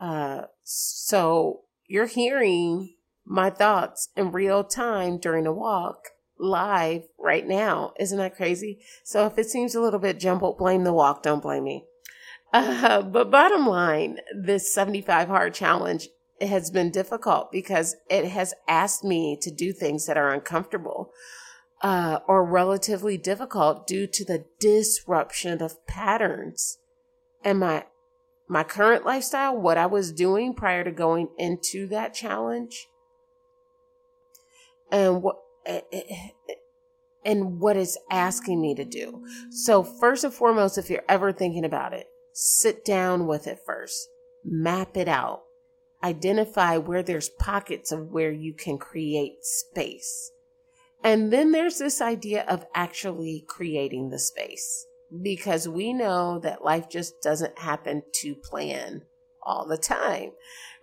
Uh, 0.00 0.42
so 0.64 1.60
you're 1.86 2.06
hearing 2.06 2.94
my 3.24 3.50
thoughts 3.50 4.08
in 4.16 4.32
real 4.32 4.64
time 4.64 5.18
during 5.18 5.46
a 5.46 5.52
walk 5.52 6.08
live 6.38 7.04
right 7.18 7.46
now. 7.46 7.92
Isn't 7.98 8.18
that 8.18 8.36
crazy? 8.36 8.80
So 9.04 9.26
if 9.26 9.38
it 9.38 9.48
seems 9.48 9.74
a 9.74 9.80
little 9.80 10.00
bit 10.00 10.18
jumbled, 10.20 10.58
blame 10.58 10.84
the 10.84 10.92
walk. 10.92 11.22
Don't 11.22 11.42
blame 11.42 11.64
me. 11.64 11.84
Uh, 12.52 13.02
but 13.02 13.30
bottom 13.30 13.66
line, 13.66 14.18
this 14.36 14.72
75 14.72 15.28
hard 15.28 15.54
challenge 15.54 16.08
has 16.40 16.70
been 16.70 16.90
difficult 16.90 17.52
because 17.52 17.96
it 18.10 18.26
has 18.26 18.54
asked 18.68 19.04
me 19.04 19.38
to 19.40 19.50
do 19.50 19.72
things 19.72 20.06
that 20.06 20.16
are 20.16 20.32
uncomfortable 20.32 21.10
uh, 21.82 22.18
or 22.26 22.44
relatively 22.44 23.16
difficult 23.16 23.86
due 23.86 24.06
to 24.06 24.24
the 24.24 24.44
disruption 24.58 25.62
of 25.62 25.86
patterns 25.86 26.78
and 27.44 27.60
my 27.60 27.84
my 28.46 28.62
current 28.62 29.06
lifestyle, 29.06 29.56
what 29.56 29.78
I 29.78 29.86
was 29.86 30.12
doing 30.12 30.54
prior 30.54 30.84
to 30.84 30.90
going 30.90 31.28
into 31.38 31.86
that 31.88 32.12
challenge, 32.12 32.88
and 34.92 35.22
what 35.22 35.36
and 37.24 37.60
what 37.60 37.76
it's 37.76 37.98
asking 38.10 38.60
me 38.60 38.74
to 38.74 38.84
do. 38.84 39.24
So 39.50 39.82
first 39.82 40.24
and 40.24 40.34
foremost, 40.34 40.78
if 40.78 40.90
you're 40.90 41.04
ever 41.08 41.32
thinking 41.32 41.64
about 41.64 41.92
it, 41.92 42.06
Sit 42.36 42.84
down 42.84 43.28
with 43.28 43.46
it 43.46 43.60
first. 43.64 44.08
Map 44.44 44.96
it 44.96 45.06
out. 45.06 45.42
Identify 46.02 46.78
where 46.78 47.02
there's 47.02 47.28
pockets 47.28 47.92
of 47.92 48.10
where 48.10 48.32
you 48.32 48.52
can 48.52 48.76
create 48.76 49.44
space. 49.44 50.32
And 51.04 51.32
then 51.32 51.52
there's 51.52 51.78
this 51.78 52.00
idea 52.00 52.44
of 52.48 52.66
actually 52.74 53.44
creating 53.46 54.10
the 54.10 54.18
space 54.18 54.84
because 55.22 55.68
we 55.68 55.92
know 55.92 56.40
that 56.40 56.64
life 56.64 56.90
just 56.90 57.22
doesn't 57.22 57.60
happen 57.60 58.02
to 58.14 58.34
plan 58.34 59.02
all 59.44 59.66
the 59.66 59.78
time, 59.78 60.32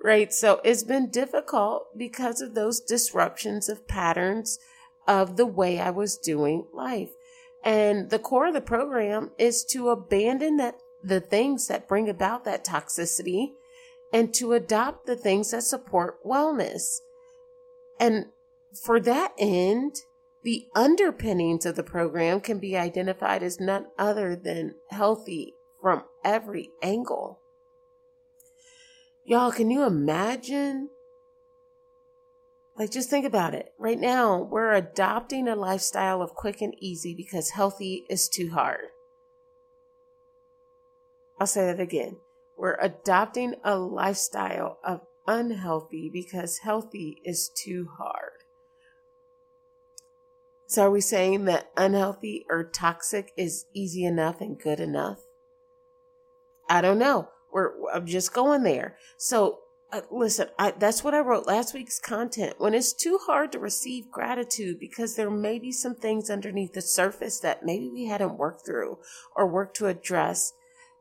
right? 0.04 0.32
So 0.34 0.62
it's 0.64 0.84
been 0.84 1.10
difficult 1.10 1.98
because 1.98 2.42
of 2.42 2.54
those 2.54 2.80
disruptions 2.80 3.70
of 3.70 3.88
patterns 3.88 4.60
of 5.08 5.38
the 5.38 5.46
way 5.46 5.80
I 5.80 5.90
was 5.90 6.18
doing 6.18 6.66
life. 6.74 7.12
And 7.64 8.10
the 8.10 8.20
core 8.20 8.48
of 8.48 8.54
the 8.54 8.62
program 8.62 9.32
is 9.38 9.64
to 9.72 9.90
abandon 9.90 10.58
that 10.58 10.76
the 11.04 11.20
things 11.20 11.68
that 11.68 11.88
bring 11.88 12.10
about 12.10 12.44
that 12.46 12.66
toxicity 12.66 13.54
and 14.14 14.34
to 14.36 14.54
adopt 14.54 15.06
the 15.06 15.16
things 15.16 15.52
that 15.52 15.64
support 15.64 16.24
wellness. 16.26 17.00
And 18.00 18.28
for 18.84 19.00
that 19.02 19.34
end, 19.38 19.96
the 20.44 20.66
underpinnings 20.76 21.66
of 21.66 21.76
the 21.76 21.84
program 21.84 22.42
can 22.42 22.58
be 22.58 22.76
identified 22.76 23.44
as 23.44 23.60
none 23.60 23.88
other 23.98 24.36
than 24.36 24.76
healthy 24.90 25.54
from 25.82 26.04
every 26.24 26.70
angle. 26.82 27.40
Y'all, 29.24 29.52
can 29.52 29.70
you 29.70 29.84
imagine? 29.84 30.90
Like, 32.78 32.92
just 32.92 33.10
think 33.10 33.26
about 33.26 33.54
it. 33.54 33.74
Right 33.78 34.00
now, 34.00 34.42
we're 34.42 34.74
adopting 34.74 35.48
a 35.48 35.56
lifestyle 35.56 36.22
of 36.22 36.34
quick 36.34 36.62
and 36.62 36.74
easy 36.80 37.14
because 37.14 37.52
healthy 37.52 38.06
is 38.10 38.28
too 38.28 38.52
hard. 38.52 38.86
I'll 41.40 41.48
say 41.48 41.66
that 41.66 41.80
again. 41.80 42.18
We're 42.58 42.78
adopting 42.82 43.56
a 43.64 43.78
lifestyle 43.78 44.80
of 44.84 45.02
unhealthy 45.28 46.10
because 46.12 46.60
healthy 46.60 47.22
is 47.26 47.50
too 47.50 47.88
hard. 47.98 48.44
So 50.68 50.84
are 50.84 50.92
we 50.92 51.02
saying 51.02 51.46
that 51.46 51.70
unhealthy 51.76 52.46
or 52.50 52.64
toxic 52.64 53.32
is 53.36 53.66
easy 53.74 54.06
enough 54.06 54.40
and 54.40 54.60
good 54.60 54.80
enough? 54.80 55.20
I 56.70 56.82
don't 56.82 57.00
know. 57.00 57.30
We're 57.54 57.72
I'm 57.94 58.06
just 58.06 58.34
going 58.34 58.64
there. 58.64 58.98
So 59.18 59.60
uh, 59.92 60.02
listen, 60.10 60.48
I, 60.58 60.72
that's 60.72 61.04
what 61.04 61.14
I 61.14 61.20
wrote 61.20 61.48
last 61.48 61.74
week's 61.74 62.00
content. 62.00 62.56
When 62.58 62.74
it's 62.74 62.94
too 62.94 63.20
hard 63.26 63.52
to 63.52 63.60
receive 63.60 64.10
gratitude 64.10 64.80
because 64.80 65.16
there 65.16 65.30
may 65.30 65.60
be 65.60 65.72
some 65.72 65.96
things 65.96 66.30
underneath 66.30 66.74
the 66.74 66.82
surface 66.82 67.40
that 67.42 67.66
maybe 67.66 67.90
we 67.92 68.06
hadn't 68.06 68.38
worked 68.38 68.66
through 68.66 69.00
or 69.36 69.48
worked 69.48 69.76
to 69.78 69.88
address, 69.88 70.54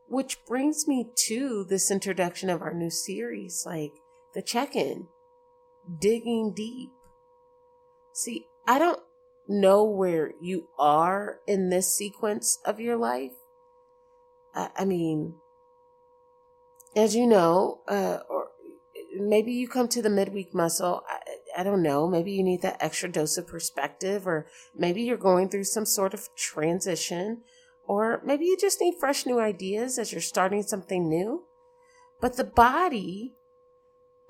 which 0.09 0.43
brings 0.45 0.87
me 0.87 1.09
to 1.27 1.65
this 1.69 1.89
introduction 1.89 2.49
of 2.49 2.61
our 2.61 2.73
new 2.73 2.89
series, 2.89 3.63
like 3.65 3.93
the 4.33 4.41
check 4.41 4.75
in, 4.75 5.07
digging 5.99 6.53
deep. 6.53 6.89
See, 8.13 8.45
I 8.67 8.77
don't 8.77 8.99
know 9.47 9.85
where 9.85 10.33
you 10.41 10.67
are 10.77 11.37
in 11.47 11.69
this 11.69 11.95
sequence 11.95 12.59
of 12.65 12.81
your 12.81 12.97
life. 12.97 13.31
I, 14.53 14.69
I 14.79 14.85
mean, 14.85 15.35
as 16.95 17.15
you 17.15 17.27
know, 17.27 17.81
uh, 17.87 18.19
or 18.29 18.49
maybe 19.17 19.51
you 19.51 19.67
come 19.67 19.87
to 19.89 20.01
the 20.01 20.09
midweek 20.09 20.53
muscle. 20.53 21.03
I, 21.07 21.61
I 21.61 21.63
don't 21.63 21.83
know. 21.83 22.07
Maybe 22.07 22.31
you 22.31 22.43
need 22.43 22.61
that 22.61 22.81
extra 22.81 23.09
dose 23.09 23.37
of 23.37 23.47
perspective, 23.47 24.27
or 24.27 24.47
maybe 24.75 25.01
you're 25.01 25.17
going 25.17 25.49
through 25.49 25.65
some 25.65 25.85
sort 25.85 26.13
of 26.13 26.29
transition 26.35 27.41
or 27.91 28.21
maybe 28.23 28.45
you 28.45 28.57
just 28.57 28.79
need 28.79 28.95
fresh 28.99 29.25
new 29.25 29.39
ideas 29.39 29.99
as 29.99 30.13
you're 30.13 30.21
starting 30.21 30.63
something 30.63 31.09
new. 31.09 31.43
But 32.21 32.37
the 32.37 32.45
body 32.45 33.33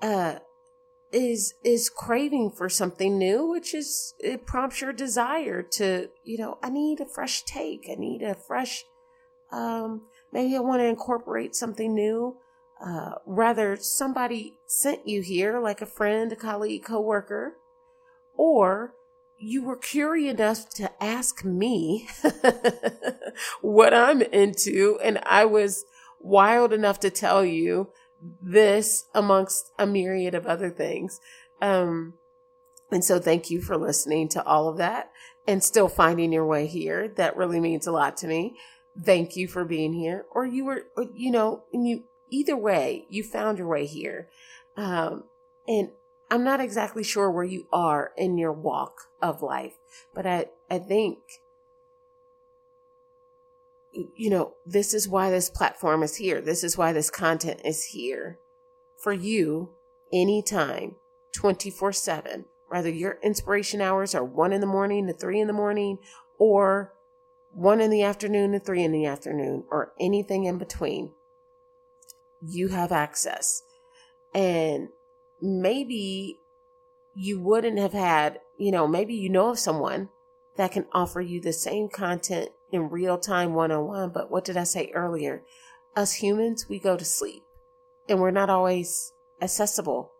uh, 0.00 0.40
is 1.12 1.54
is 1.62 1.88
craving 1.90 2.52
for 2.56 2.68
something 2.68 3.18
new, 3.18 3.46
which 3.46 3.72
is 3.72 4.14
it 4.18 4.46
prompts 4.46 4.80
your 4.80 4.92
desire 4.92 5.62
to, 5.74 6.08
you 6.24 6.38
know, 6.38 6.58
I 6.60 6.70
need 6.70 7.00
a 7.00 7.06
fresh 7.06 7.44
take. 7.44 7.86
I 7.88 7.94
need 7.94 8.22
a 8.22 8.34
fresh 8.34 8.84
um, 9.52 10.08
maybe 10.32 10.56
I 10.56 10.60
want 10.60 10.80
to 10.80 10.86
incorporate 10.86 11.54
something 11.54 11.94
new. 11.94 12.38
Uh, 12.84 13.12
rather, 13.26 13.76
somebody 13.76 14.58
sent 14.66 15.06
you 15.06 15.22
here, 15.22 15.60
like 15.60 15.80
a 15.80 15.86
friend, 15.86 16.32
a 16.32 16.36
colleague, 16.36 16.84
coworker, 16.84 17.54
or 18.34 18.94
you 19.38 19.62
were 19.62 19.76
curious 19.76 20.34
enough 20.34 20.68
to 20.70 20.90
ask 21.02 21.44
me 21.44 22.08
what 23.60 23.94
I'm 23.94 24.22
into, 24.22 24.98
and 25.02 25.20
I 25.24 25.44
was 25.44 25.84
wild 26.20 26.72
enough 26.72 27.00
to 27.00 27.10
tell 27.10 27.44
you 27.44 27.90
this 28.40 29.04
amongst 29.14 29.70
a 29.78 29.86
myriad 29.86 30.34
of 30.34 30.46
other 30.46 30.70
things. 30.70 31.20
Um, 31.60 32.14
and 32.90 33.04
so 33.04 33.18
thank 33.18 33.50
you 33.50 33.60
for 33.60 33.76
listening 33.76 34.28
to 34.30 34.44
all 34.44 34.68
of 34.68 34.76
that 34.78 35.10
and 35.46 35.62
still 35.62 35.88
finding 35.88 36.32
your 36.32 36.46
way 36.46 36.66
here. 36.66 37.08
That 37.08 37.36
really 37.36 37.58
means 37.58 37.86
a 37.86 37.92
lot 37.92 38.16
to 38.18 38.26
me. 38.26 38.54
Thank 39.04 39.36
you 39.36 39.48
for 39.48 39.64
being 39.64 39.92
here. 39.92 40.26
Or 40.32 40.44
you 40.46 40.64
were, 40.64 40.82
you 41.14 41.30
know, 41.30 41.64
and 41.72 41.88
you, 41.88 42.04
either 42.32 42.56
way, 42.56 43.06
you 43.08 43.22
found 43.22 43.58
your 43.58 43.68
way 43.68 43.86
here. 43.86 44.28
Um, 44.76 45.24
and 45.68 45.90
I'm 46.30 46.42
not 46.42 46.60
exactly 46.60 47.04
sure 47.04 47.30
where 47.30 47.44
you 47.44 47.66
are 47.72 48.12
in 48.16 48.38
your 48.38 48.52
walk 48.52 49.02
of 49.20 49.42
life, 49.42 49.74
but 50.14 50.26
I, 50.26 50.46
I 50.70 50.78
think, 50.78 51.18
you 54.16 54.30
know, 54.30 54.54
this 54.64 54.94
is 54.94 55.06
why 55.06 55.30
this 55.30 55.50
platform 55.50 56.02
is 56.02 56.16
here. 56.16 56.40
This 56.40 56.64
is 56.64 56.78
why 56.78 56.92
this 56.92 57.10
content 57.10 57.60
is 57.64 57.84
here 57.84 58.38
for 59.02 59.12
you 59.12 59.74
anytime, 60.12 60.96
24 61.36 61.92
7. 61.92 62.46
Whether 62.68 62.88
your 62.88 63.18
inspiration 63.22 63.82
hours 63.82 64.14
are 64.14 64.24
one 64.24 64.54
in 64.54 64.62
the 64.62 64.66
morning 64.66 65.06
to 65.06 65.12
three 65.12 65.38
in 65.38 65.46
the 65.46 65.52
morning 65.52 65.98
or 66.38 66.94
one 67.52 67.82
in 67.82 67.90
the 67.90 68.02
afternoon 68.02 68.52
to 68.52 68.58
three 68.58 68.82
in 68.82 68.92
the 68.92 69.04
afternoon 69.04 69.64
or 69.70 69.92
anything 70.00 70.44
in 70.44 70.56
between, 70.56 71.12
you 72.42 72.68
have 72.68 72.92
access. 72.92 73.62
And 74.34 74.88
maybe 75.40 76.38
you 77.14 77.40
wouldn't 77.40 77.78
have 77.78 77.92
had, 77.92 78.40
you 78.58 78.72
know, 78.72 78.86
maybe 78.86 79.14
you 79.14 79.28
know 79.28 79.50
of 79.50 79.58
someone 79.58 80.08
that 80.56 80.72
can 80.72 80.86
offer 80.92 81.20
you 81.20 81.40
the 81.40 81.52
same 81.52 81.88
content 81.88 82.50
in 82.70 82.90
real 82.90 83.18
time 83.18 83.54
one 83.54 83.70
on 83.70 83.86
one. 83.86 84.10
But 84.10 84.30
what 84.30 84.44
did 84.44 84.56
I 84.56 84.64
say 84.64 84.90
earlier? 84.94 85.42
Us 85.94 86.14
humans, 86.14 86.66
we 86.68 86.78
go 86.78 86.96
to 86.96 87.04
sleep 87.04 87.42
and 88.08 88.20
we're 88.20 88.30
not 88.30 88.50
always 88.50 89.12
accessible. 89.40 90.12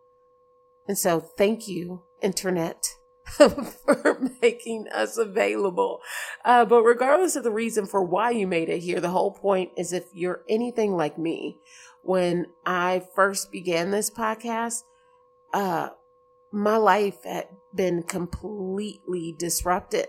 And 0.87 0.97
so 0.97 1.19
thank 1.19 1.67
you, 1.67 2.03
internet, 2.21 2.85
for 3.25 4.29
making 4.41 4.87
us 4.93 5.17
available. 5.17 5.99
Uh, 6.43 6.65
but 6.65 6.83
regardless 6.83 7.35
of 7.35 7.43
the 7.43 7.51
reason 7.51 7.85
for 7.85 8.03
why 8.03 8.31
you 8.31 8.45
made 8.45 8.69
it 8.69 8.79
here, 8.79 8.99
the 8.99 9.09
whole 9.09 9.31
point 9.31 9.71
is 9.77 9.93
if 9.93 10.05
you're 10.13 10.43
anything 10.49 10.95
like 10.95 11.17
me, 11.17 11.59
when 12.03 12.47
I 12.65 13.03
first 13.15 13.51
began 13.51 13.91
this 13.91 14.09
podcast, 14.09 14.83
uh, 15.53 15.89
my 16.51 16.77
life 16.77 17.23
had 17.23 17.47
been 17.73 18.03
completely 18.03 19.35
disrupted. 19.37 20.07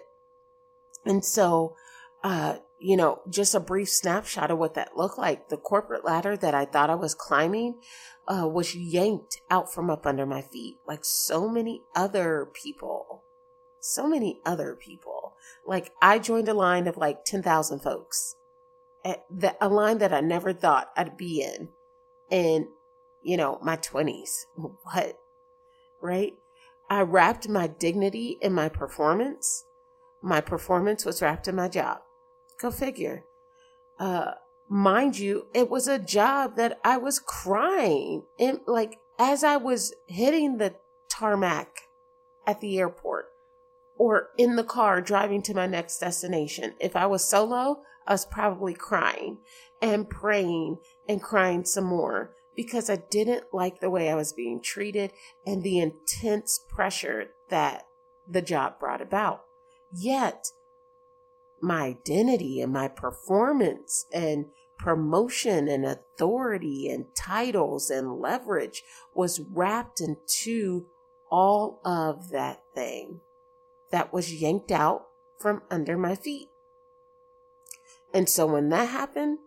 And 1.06 1.24
so, 1.24 1.76
uh, 2.22 2.56
you 2.78 2.96
know, 2.96 3.20
just 3.30 3.54
a 3.54 3.60
brief 3.60 3.88
snapshot 3.88 4.50
of 4.50 4.58
what 4.58 4.74
that 4.74 4.96
looked 4.96 5.18
like. 5.18 5.48
The 5.48 5.56
corporate 5.56 6.04
ladder 6.04 6.36
that 6.36 6.54
I 6.54 6.64
thought 6.64 6.90
I 6.90 6.96
was 6.96 7.14
climbing 7.14 7.80
uh, 8.26 8.48
was 8.48 8.74
yanked 8.74 9.40
out 9.50 9.72
from 9.72 9.88
up 9.88 10.06
under 10.06 10.26
my 10.26 10.42
feet, 10.42 10.78
like 10.86 11.04
so 11.04 11.48
many 11.48 11.82
other 11.94 12.48
people. 12.52 13.22
So 13.80 14.08
many 14.08 14.40
other 14.44 14.74
people. 14.74 15.34
Like 15.66 15.92
I 16.02 16.18
joined 16.18 16.48
a 16.48 16.54
line 16.54 16.88
of 16.88 16.96
like 16.96 17.24
10,000 17.24 17.80
folks. 17.80 18.34
A 19.60 19.68
line 19.68 19.98
that 19.98 20.14
I 20.14 20.22
never 20.22 20.54
thought 20.54 20.88
I'd 20.96 21.18
be 21.18 21.42
in. 21.42 21.68
In, 22.34 22.68
you 23.22 23.36
know, 23.36 23.58
my 23.62 23.76
20s. 23.76 24.30
What? 24.56 25.18
right? 26.04 26.34
I 26.90 27.00
wrapped 27.00 27.48
my 27.48 27.66
dignity 27.66 28.36
in 28.40 28.52
my 28.52 28.68
performance. 28.68 29.64
My 30.22 30.40
performance 30.40 31.04
was 31.04 31.22
wrapped 31.22 31.48
in 31.48 31.56
my 31.56 31.68
job. 31.68 31.98
Go 32.60 32.70
figure. 32.70 33.24
Uh, 33.98 34.32
mind 34.68 35.18
you, 35.18 35.46
it 35.54 35.70
was 35.70 35.88
a 35.88 35.98
job 35.98 36.56
that 36.56 36.78
I 36.84 36.98
was 36.98 37.18
crying. 37.18 38.24
And 38.38 38.60
like 38.66 38.98
as 39.18 39.42
I 39.42 39.56
was 39.56 39.94
hitting 40.06 40.58
the 40.58 40.74
tarmac 41.08 41.68
at 42.46 42.60
the 42.60 42.78
airport 42.78 43.26
or 43.96 44.28
in 44.36 44.56
the 44.56 44.64
car 44.64 45.00
driving 45.00 45.42
to 45.42 45.54
my 45.54 45.66
next 45.66 45.98
destination, 45.98 46.74
if 46.80 46.96
I 46.96 47.06
was 47.06 47.24
solo, 47.24 47.80
I 48.06 48.12
was 48.12 48.26
probably 48.26 48.74
crying 48.74 49.38
and 49.80 50.08
praying 50.08 50.76
and 51.08 51.22
crying 51.22 51.64
some 51.64 51.84
more 51.84 52.34
because 52.56 52.88
I 52.88 52.96
didn't 52.96 53.52
like 53.52 53.80
the 53.80 53.90
way 53.90 54.10
I 54.10 54.14
was 54.14 54.32
being 54.32 54.60
treated 54.62 55.12
and 55.46 55.62
the 55.62 55.78
intense 55.78 56.60
pressure 56.68 57.30
that 57.50 57.86
the 58.28 58.42
job 58.42 58.78
brought 58.78 59.02
about. 59.02 59.42
Yet, 59.92 60.46
my 61.60 61.82
identity 61.82 62.60
and 62.60 62.72
my 62.72 62.88
performance 62.88 64.06
and 64.12 64.46
promotion 64.78 65.68
and 65.68 65.84
authority 65.84 66.88
and 66.88 67.06
titles 67.16 67.90
and 67.90 68.20
leverage 68.20 68.82
was 69.14 69.40
wrapped 69.52 70.00
into 70.00 70.86
all 71.30 71.80
of 71.84 72.30
that 72.30 72.62
thing 72.74 73.20
that 73.90 74.12
was 74.12 74.34
yanked 74.34 74.70
out 74.70 75.06
from 75.38 75.62
under 75.70 75.96
my 75.96 76.14
feet. 76.14 76.48
And 78.12 78.28
so 78.28 78.46
when 78.46 78.68
that 78.68 78.88
happened, 78.88 79.38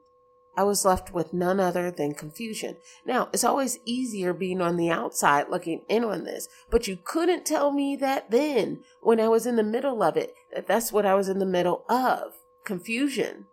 I 0.58 0.64
was 0.64 0.84
left 0.84 1.14
with 1.14 1.34
none 1.34 1.60
other 1.60 1.92
than 1.92 2.16
confusion. 2.16 2.78
Now, 3.06 3.30
it's 3.32 3.44
always 3.44 3.78
easier 3.86 4.34
being 4.34 4.60
on 4.60 4.76
the 4.76 4.90
outside 4.90 5.50
looking 5.52 5.84
in 5.88 6.04
on 6.04 6.24
this, 6.24 6.50
but 6.72 6.88
you 6.88 6.98
couldn't 6.98 7.46
tell 7.46 7.72
me 7.72 7.96
that 7.98 8.32
then 8.32 8.84
when 9.00 9.20
I 9.20 9.28
was 9.28 9.46
in 9.46 9.56
the 9.56 9.64
middle 9.64 10.02
of 10.02 10.18
it, 10.18 10.34
that 10.54 10.66
that's 10.66 10.92
what 10.92 11.06
I 11.06 11.14
was 11.14 11.30
in 11.30 11.38
the 11.38 11.46
middle 11.46 11.86
of 11.88 12.34
confusion, 12.66 13.46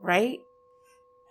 right? 0.00 0.40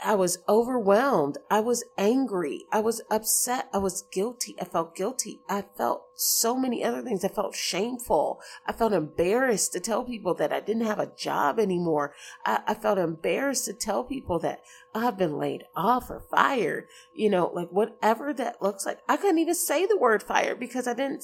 I 0.04 0.16
was 0.16 0.40
overwhelmed. 0.50 1.38
I 1.52 1.60
was 1.60 1.84
angry. 1.96 2.66
I 2.72 2.80
was 2.80 3.04
upset. 3.12 3.70
I 3.72 3.78
was 3.78 4.02
guilty. 4.12 4.56
I 4.60 4.66
felt 4.66 4.96
guilty. 4.96 5.42
I 5.48 5.64
felt 5.78 6.06
so 6.16 6.58
many 6.58 6.84
other 6.84 7.04
things. 7.04 7.24
I 7.24 7.28
felt 7.28 7.56
shameful. 7.56 8.42
I 8.66 8.74
felt 8.74 8.94
embarrassed 8.94 9.74
to 9.74 9.80
tell 9.80 10.04
people 10.04 10.34
that 10.36 10.52
I 10.52 10.60
didn't 10.60 10.88
have 10.88 10.98
a 10.98 11.12
job 11.16 11.60
anymore. 11.60 12.16
I, 12.44 12.62
I 12.68 12.74
felt 12.74 12.98
embarrassed 12.98 13.66
to 13.66 13.74
tell 13.74 14.04
people 14.04 14.40
that 14.40 14.62
I've 14.96 15.20
been 15.20 15.38
laid 15.38 15.66
off 15.76 16.10
or 16.10 16.24
fired. 16.32 16.88
You 17.14 17.30
know, 17.30 17.52
like 17.54 17.70
whatever 17.70 18.34
that 18.34 18.60
looks 18.60 18.88
like. 18.88 19.00
I 19.08 19.18
couldn't 19.18 19.40
even 19.40 19.54
say 19.54 19.86
the 19.86 19.98
word 19.98 20.24
fired 20.24 20.60
because 20.60 20.88
I 20.88 20.96
didn't, 20.96 21.24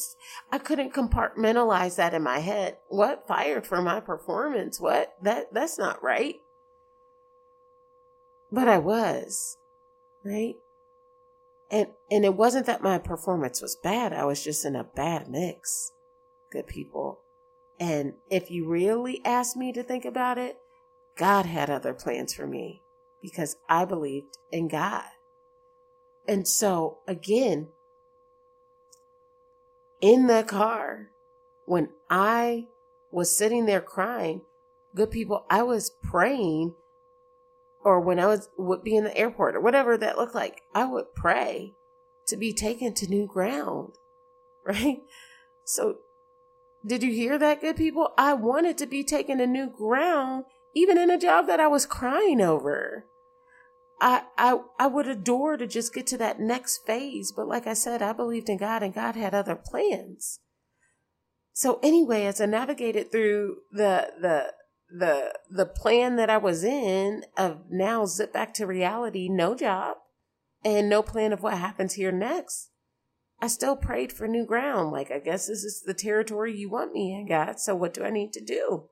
I 0.51 0.60
couldn't 0.60 0.93
compartmentalize 0.93 1.96
that 1.96 2.13
in 2.13 2.22
my 2.22 2.39
head. 2.39 2.77
What 2.89 3.27
fired 3.27 3.65
for 3.65 3.81
my 3.81 4.01
performance? 4.01 4.79
What? 4.79 5.15
That, 5.24 5.51
that's 5.51 5.79
not 5.79 6.03
right. 6.03 6.41
But 8.51 8.68
I 8.68 8.77
was, 8.77 9.58
right? 10.24 10.56
And 11.70 11.88
and 12.10 12.24
it 12.24 12.36
wasn't 12.36 12.66
that 12.68 12.82
my 12.82 12.98
performance 12.98 13.62
was 13.62 13.77
bad. 13.84 14.13
I 14.13 14.25
was 14.25 14.44
just 14.44 14.66
in 14.66 14.75
a 14.75 14.86
bad 14.86 15.27
mix. 15.27 15.92
Good 16.51 16.68
people. 16.68 17.20
And 17.80 18.13
if 18.30 18.50
you 18.50 18.68
really 18.68 19.22
ask 19.25 19.56
me 19.56 19.72
to 19.74 19.84
think 19.84 20.06
about 20.06 20.38
it, 20.38 20.58
God 21.18 21.46
had 21.46 21.70
other 21.70 21.94
plans 21.94 22.34
for 22.34 22.48
me 22.48 22.82
because 23.22 23.58
I 23.70 23.86
believed 23.86 24.38
in 24.51 24.68
God. 24.68 25.04
And 26.27 26.48
so 26.48 27.00
again, 27.08 27.68
in 30.01 30.27
the 30.27 30.44
car, 30.44 31.10
when 31.66 31.89
I 32.10 32.68
was 33.12 33.38
sitting 33.38 33.66
there 33.66 33.82
crying, 33.82 34.42
good 34.96 35.12
people, 35.12 35.46
I 35.50 35.63
was 35.63 35.92
praying 36.04 36.75
or 37.88 38.01
when 38.01 38.20
I 38.20 38.25
was 38.25 38.50
would 38.58 38.84
be 38.84 38.98
in 38.98 39.06
the 39.06 39.17
airport 39.17 39.56
or 39.56 39.62
whatever 39.62 39.98
that 39.98 40.17
looked 40.17 40.36
like, 40.36 40.62
I 40.75 40.84
would 40.84 41.15
pray 41.15 41.72
to 42.27 42.36
be 42.36 42.51
taken 42.51 42.94
to 42.96 43.07
new 43.07 43.25
ground. 43.25 43.94
Right? 44.66 44.98
So 45.64 46.00
did 46.85 47.01
you 47.01 47.14
hear 47.14 47.38
that, 47.38 47.62
good 47.62 47.77
people? 47.77 48.09
I 48.18 48.33
wanted 48.33 48.77
to 48.79 48.85
be 48.85 49.01
taken 49.01 49.38
to 49.38 49.48
new 49.48 49.70
ground, 49.70 50.44
even 50.75 50.98
in 50.98 51.09
a 51.09 51.18
job 51.18 51.48
that 51.48 51.62
I 51.62 51.68
was 51.68 51.85
crying 51.85 52.42
over. 52.42 53.05
I, 54.01 54.24
I 54.38 54.59
I 54.77 54.88
would 54.88 55.07
adore 55.07 55.55
to 55.55 55.66
just 55.68 55.94
get 55.94 56.05
to 56.07 56.18
that 56.18 56.42
next 56.42 56.85
phase, 56.85 57.31
but 57.33 57.48
like 57.48 57.66
I 57.66 57.74
said, 57.74 58.01
I 58.01 58.12
believed 58.12 58.50
in 58.50 58.57
God 58.57 58.83
and 58.83 58.94
God 58.94 59.16
had 59.16 59.33
other 59.33 59.55
plans. 59.55 60.42
So 61.53 61.79
anyway, 61.81 62.25
as 62.25 62.42
I 62.42 62.46
navigated 62.46 63.09
through 63.09 63.59
the 63.72 64.12
the 64.22 64.51
the 64.90 65.34
the 65.50 65.66
plan 65.66 66.16
that 66.16 66.30
I 66.30 66.38
was 66.38 66.64
in 66.64 67.24
of 67.38 67.70
now 67.70 68.06
zip 68.06 68.34
back 68.34 68.54
to 68.56 68.66
reality, 68.66 69.28
no 69.30 69.56
job, 69.56 69.98
and 70.64 70.90
no 70.90 71.02
plan 71.02 71.34
of 71.34 71.42
what 71.44 71.58
happens 71.58 71.94
here 71.94 72.12
next. 72.12 72.70
I 73.42 73.48
still 73.48 73.76
prayed 73.76 74.12
for 74.12 74.28
new 74.28 74.46
ground. 74.46 74.92
Like, 74.92 75.12
I 75.12 75.20
guess 75.20 75.48
this 75.48 75.64
is 75.64 75.84
the 75.86 75.94
territory 75.94 76.58
you 76.58 76.70
want 76.70 76.94
me 76.94 77.14
in, 77.14 77.28
God. 77.28 77.60
So 77.60 77.76
what 77.76 77.94
do 77.94 78.04
I 78.04 78.10
need 78.10 78.34
to 78.34 78.44
do? 78.44 78.86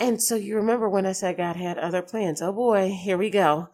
And 0.00 0.22
so 0.22 0.34
you 0.34 0.56
remember 0.56 0.88
when 0.88 1.04
I 1.04 1.12
said 1.12 1.36
God 1.36 1.56
had 1.56 1.78
other 1.78 2.02
plans. 2.02 2.40
Oh 2.40 2.52
boy, 2.52 2.90
here 2.90 3.18
we 3.18 3.30
go. 3.30 3.68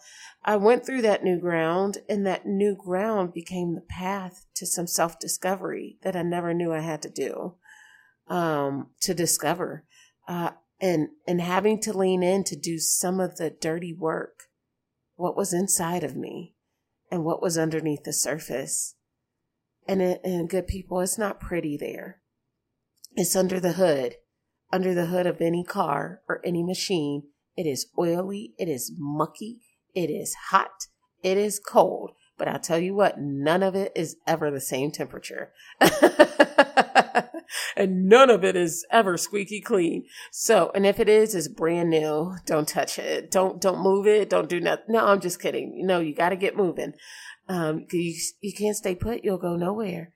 I 0.44 0.56
went 0.56 0.84
through 0.84 1.02
that 1.02 1.24
new 1.24 1.38
ground, 1.38 1.98
and 2.08 2.26
that 2.26 2.46
new 2.46 2.74
ground 2.74 3.32
became 3.32 3.74
the 3.74 3.84
path 3.88 4.46
to 4.56 4.66
some 4.66 4.86
self 4.86 5.18
discovery 5.18 5.98
that 6.02 6.16
I 6.16 6.22
never 6.22 6.52
knew 6.52 6.72
I 6.72 6.80
had 6.80 7.02
to 7.02 7.10
do 7.10 7.54
um, 8.28 8.88
to 9.00 9.14
discover 9.14 9.84
uh, 10.28 10.50
and 10.80 11.08
and 11.26 11.40
having 11.40 11.80
to 11.80 11.96
lean 11.96 12.22
in 12.22 12.44
to 12.44 12.56
do 12.56 12.78
some 12.78 13.20
of 13.20 13.36
the 13.36 13.50
dirty 13.50 13.92
work 13.92 14.44
what 15.16 15.36
was 15.36 15.52
inside 15.52 16.04
of 16.04 16.16
me 16.16 16.54
and 17.10 17.24
what 17.24 17.42
was 17.42 17.58
underneath 17.58 18.04
the 18.04 18.12
surface. 18.12 18.94
And 19.88 20.00
it, 20.02 20.20
and 20.22 20.48
good 20.48 20.66
people 20.66 21.00
it's 21.00 21.18
not 21.18 21.40
pretty 21.40 21.76
there. 21.76 22.20
It's 23.16 23.34
under 23.34 23.58
the 23.58 23.72
hood 23.72 24.16
under 24.70 24.92
the 24.92 25.06
hood 25.06 25.26
of 25.26 25.40
any 25.40 25.64
car 25.64 26.20
or 26.28 26.42
any 26.44 26.62
machine. 26.62 27.22
It 27.56 27.66
is 27.66 27.86
oily 27.98 28.52
it 28.58 28.68
is 28.68 28.92
mucky 28.96 29.60
it 29.94 30.10
is 30.10 30.34
hot 30.50 30.86
it 31.22 31.36
is 31.38 31.58
cold. 31.58 32.12
But 32.36 32.48
i'll 32.48 32.60
tell 32.60 32.78
you 32.78 32.94
what 32.94 33.18
none 33.18 33.62
of 33.64 33.74
it 33.74 33.92
is 33.96 34.16
ever 34.26 34.50
the 34.50 34.60
same 34.60 34.92
temperature 34.92 35.52
and 37.76 38.06
none 38.06 38.30
of 38.30 38.44
it 38.44 38.56
is 38.56 38.86
ever 38.90 39.16
squeaky 39.16 39.60
clean. 39.60 40.04
So, 40.32 40.70
and 40.74 40.86
if 40.86 41.00
it 41.00 41.08
is, 41.08 41.34
it's 41.34 41.48
brand 41.48 41.90
new. 41.90 42.34
Don't 42.46 42.68
touch 42.68 42.98
it. 42.98 43.30
Don't 43.30 43.60
don't 43.60 43.82
move 43.82 44.06
it. 44.06 44.30
Don't 44.30 44.48
do 44.48 44.60
nothing. 44.60 44.86
No, 44.88 45.06
I'm 45.06 45.20
just 45.20 45.40
kidding. 45.40 45.74
You 45.76 45.86
know, 45.86 46.00
you 46.00 46.14
got 46.14 46.30
to 46.30 46.36
get 46.36 46.56
moving. 46.56 46.94
Um, 47.48 47.86
you 47.90 48.14
you 48.40 48.52
can't 48.52 48.76
stay 48.76 48.94
put. 48.94 49.24
You'll 49.24 49.38
go 49.38 49.56
nowhere, 49.56 50.12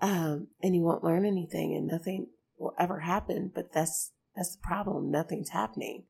um, 0.00 0.48
and 0.62 0.74
you 0.74 0.82
won't 0.82 1.04
learn 1.04 1.24
anything, 1.24 1.74
and 1.74 1.86
nothing 1.86 2.26
will 2.58 2.74
ever 2.78 3.00
happen. 3.00 3.50
But 3.54 3.72
that's 3.72 4.12
that's 4.36 4.56
the 4.56 4.62
problem. 4.62 5.10
Nothing's 5.10 5.50
happening. 5.50 6.04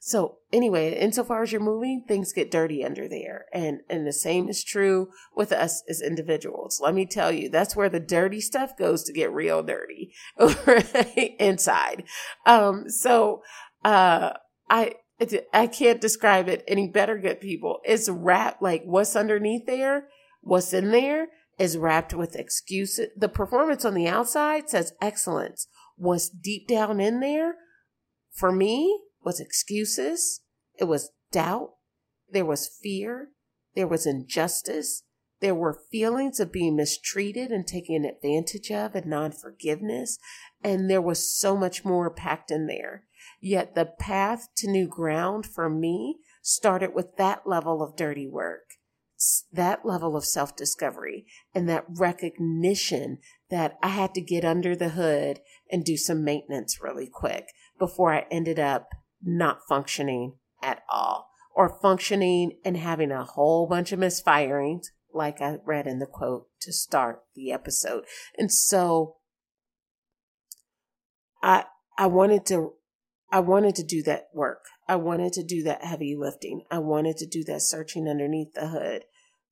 So 0.00 0.38
anyway, 0.52 0.98
insofar 0.98 1.42
as 1.42 1.52
you're 1.52 1.60
moving, 1.60 2.04
things 2.06 2.32
get 2.32 2.50
dirty 2.50 2.84
under 2.84 3.08
there. 3.08 3.46
And 3.52 3.80
and 3.88 4.06
the 4.06 4.12
same 4.12 4.48
is 4.48 4.62
true 4.62 5.08
with 5.34 5.52
us 5.52 5.82
as 5.88 6.00
individuals. 6.00 6.80
Let 6.82 6.94
me 6.94 7.06
tell 7.06 7.32
you, 7.32 7.48
that's 7.48 7.74
where 7.74 7.88
the 7.88 8.00
dirty 8.00 8.40
stuff 8.40 8.76
goes 8.76 9.02
to 9.04 9.12
get 9.12 9.32
real 9.32 9.62
dirty 9.62 10.12
inside. 11.38 12.04
Um, 12.44 12.88
so 12.88 13.42
uh 13.84 14.34
I 14.70 14.94
I 15.52 15.66
can't 15.66 16.00
describe 16.00 16.48
it 16.48 16.64
any 16.68 16.88
better, 16.88 17.18
good 17.18 17.40
people. 17.40 17.80
It's 17.84 18.08
wrapped 18.08 18.62
like 18.62 18.82
what's 18.84 19.16
underneath 19.16 19.66
there, 19.66 20.08
what's 20.42 20.72
in 20.72 20.90
there 20.90 21.28
is 21.58 21.78
wrapped 21.78 22.12
with 22.12 22.36
excuses. 22.36 23.08
The 23.16 23.28
performance 23.28 23.84
on 23.84 23.94
the 23.94 24.08
outside 24.08 24.68
says 24.68 24.92
excellence. 25.00 25.68
What's 25.96 26.28
deep 26.28 26.68
down 26.68 27.00
in 27.00 27.20
there, 27.20 27.54
for 28.30 28.52
me, 28.52 29.00
was 29.26 29.40
excuses, 29.40 30.40
it 30.78 30.84
was 30.84 31.10
doubt, 31.32 31.72
there 32.30 32.46
was 32.46 32.70
fear, 32.82 33.30
there 33.74 33.88
was 33.88 34.06
injustice, 34.06 35.02
there 35.40 35.54
were 35.54 35.82
feelings 35.90 36.38
of 36.40 36.52
being 36.52 36.76
mistreated 36.76 37.50
and 37.50 37.66
taken 37.66 38.04
advantage 38.04 38.70
of 38.70 38.94
and 38.94 39.06
non 39.06 39.32
forgiveness, 39.32 40.18
and 40.62 40.88
there 40.88 41.02
was 41.02 41.36
so 41.36 41.56
much 41.56 41.84
more 41.84 42.08
packed 42.08 42.52
in 42.52 42.68
there. 42.68 43.02
Yet 43.40 43.74
the 43.74 43.84
path 43.84 44.48
to 44.58 44.70
new 44.70 44.86
ground 44.86 45.44
for 45.44 45.68
me 45.68 46.20
started 46.40 46.94
with 46.94 47.16
that 47.16 47.46
level 47.46 47.82
of 47.82 47.96
dirty 47.96 48.28
work 48.28 48.62
that 49.52 49.84
level 49.84 50.14
of 50.16 50.24
self 50.24 50.54
discovery 50.56 51.24
and 51.54 51.68
that 51.68 51.86
recognition 51.88 53.18
that 53.48 53.78
I 53.82 53.88
had 53.88 54.12
to 54.14 54.20
get 54.20 54.44
under 54.44 54.76
the 54.76 54.90
hood 54.90 55.40
and 55.70 55.84
do 55.84 55.96
some 55.96 56.22
maintenance 56.22 56.78
really 56.82 57.08
quick 57.12 57.46
before 57.78 58.12
I 58.12 58.26
ended 58.30 58.58
up 58.58 58.88
not 59.22 59.60
functioning 59.68 60.34
at 60.62 60.82
all 60.90 61.28
or 61.54 61.78
functioning 61.80 62.58
and 62.64 62.76
having 62.76 63.10
a 63.10 63.24
whole 63.24 63.66
bunch 63.66 63.90
of 63.90 63.98
misfirings, 63.98 64.88
like 65.12 65.40
I 65.40 65.56
read 65.64 65.86
in 65.86 65.98
the 65.98 66.06
quote 66.06 66.48
to 66.60 66.72
start 66.72 67.22
the 67.34 67.50
episode. 67.50 68.04
And 68.36 68.52
so 68.52 69.16
I 71.42 71.64
I 71.98 72.06
wanted 72.06 72.44
to 72.46 72.74
I 73.32 73.40
wanted 73.40 73.74
to 73.76 73.82
do 73.82 74.02
that 74.02 74.28
work. 74.34 74.66
I 74.86 74.96
wanted 74.96 75.32
to 75.32 75.42
do 75.42 75.62
that 75.64 75.82
heavy 75.82 76.14
lifting. 76.16 76.62
I 76.70 76.78
wanted 76.78 77.16
to 77.18 77.26
do 77.26 77.42
that 77.44 77.62
searching 77.62 78.06
underneath 78.06 78.52
the 78.52 78.68
hood 78.68 79.04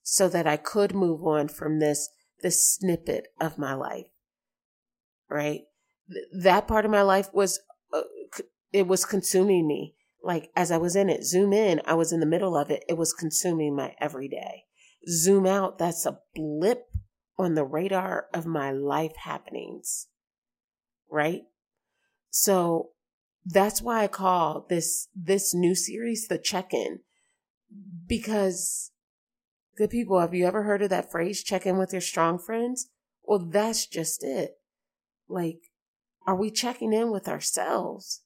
so 0.03 0.29
that 0.29 0.47
I 0.47 0.59
could 0.59 0.95
move 0.95 1.25
on 1.25 1.49
from 1.49 1.79
this 1.79 2.11
this 2.43 2.65
snippet 2.65 3.29
of 3.41 3.59
my 3.59 3.75
life. 3.75 4.07
Right? 5.31 5.63
That 6.39 6.69
part 6.69 6.85
of 6.85 6.91
my 6.91 7.03
life 7.03 7.31
was 7.33 7.61
it 8.75 8.89
was 8.89 9.05
consuming 9.05 9.69
me. 9.69 9.95
Like 10.23 10.51
as 10.57 10.73
I 10.73 10.79
was 10.79 10.97
in 10.97 11.09
it, 11.09 11.25
zoom 11.25 11.53
in, 11.53 11.81
I 11.87 11.95
was 11.95 12.13
in 12.13 12.19
the 12.19 12.27
middle 12.27 12.57
of 12.57 12.71
it. 12.71 12.85
It 12.89 12.99
was 12.99 13.13
consuming 13.13 13.77
my 13.77 13.95
everyday. 14.01 14.65
Zoom 15.09 15.47
out, 15.47 15.79
that's 15.79 16.05
a 16.05 16.19
blip 16.35 16.89
on 17.39 17.55
the 17.55 17.65
radar 17.65 18.27
of 18.35 18.47
my 18.47 18.73
life 18.73 19.15
happenings. 19.23 20.09
Right? 21.09 21.43
So 22.31 22.91
that's 23.47 23.81
why 23.81 24.03
I 24.03 24.09
call 24.09 24.67
this 24.69 25.09
this 25.15 25.55
new 25.55 25.77
series 25.77 26.27
the 26.27 26.39
check-in 26.39 27.01
because 28.09 28.91
good 29.77 29.91
people, 29.91 30.19
have 30.19 30.35
you 30.35 30.47
ever 30.47 30.65
heard 30.65 30.83
of 30.83 30.91
that 30.91 31.13
phrase 31.13 31.45
check 31.45 31.65
in 31.65 31.79
with 31.79 31.93
your 31.93 32.01
strong 32.01 32.39
friends? 32.41 32.89
Well, 33.23 33.39
that's 33.39 33.87
just 33.87 34.25
it. 34.25 34.59
Like 35.29 35.61
are 36.27 36.35
we 36.35 36.51
checking 36.51 36.93
in 36.93 37.13
with 37.13 37.29
ourselves? 37.29 38.24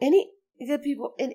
Any 0.00 0.30
good 0.66 0.82
people 0.82 1.14
in 1.18 1.34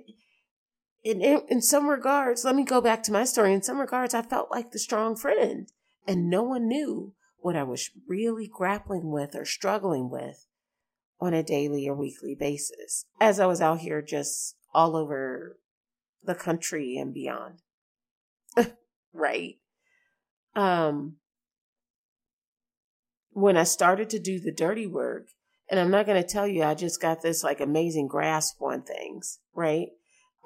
in 1.03 1.21
in 1.21 1.61
some 1.61 1.87
regards, 1.87 2.43
let 2.43 2.55
me 2.55 2.63
go 2.63 2.81
back 2.81 3.03
to 3.03 3.11
my 3.11 3.23
story. 3.23 3.53
In 3.53 3.61
some 3.61 3.79
regards, 3.79 4.13
I 4.13 4.21
felt 4.21 4.51
like 4.51 4.71
the 4.71 4.79
strong 4.79 5.15
friend 5.15 5.71
and 6.07 6.29
no 6.29 6.43
one 6.43 6.67
knew 6.67 7.13
what 7.37 7.55
I 7.55 7.63
was 7.63 7.91
really 8.07 8.49
grappling 8.51 9.11
with 9.11 9.35
or 9.35 9.45
struggling 9.45 10.09
with 10.09 10.47
on 11.19 11.33
a 11.33 11.43
daily 11.43 11.87
or 11.87 11.95
weekly 11.95 12.35
basis 12.35 13.05
as 13.21 13.39
I 13.39 13.45
was 13.45 13.61
out 13.61 13.79
here 13.79 14.01
just 14.01 14.55
all 14.73 14.95
over 14.95 15.57
the 16.23 16.35
country 16.35 16.97
and 16.97 17.13
beyond. 17.13 17.61
right? 19.13 19.55
Um, 20.55 21.17
when 23.31 23.57
I 23.57 23.63
started 23.63 24.09
to 24.11 24.19
do 24.19 24.39
the 24.39 24.51
dirty 24.51 24.87
work, 24.87 25.27
and 25.69 25.79
I'm 25.79 25.91
not 25.91 26.05
going 26.05 26.21
to 26.21 26.27
tell 26.27 26.47
you, 26.47 26.63
I 26.63 26.75
just 26.75 27.01
got 27.01 27.21
this 27.21 27.43
like 27.43 27.59
amazing 27.59 28.07
grasp 28.07 28.61
on 28.61 28.83
things, 28.83 29.39
right? 29.53 29.87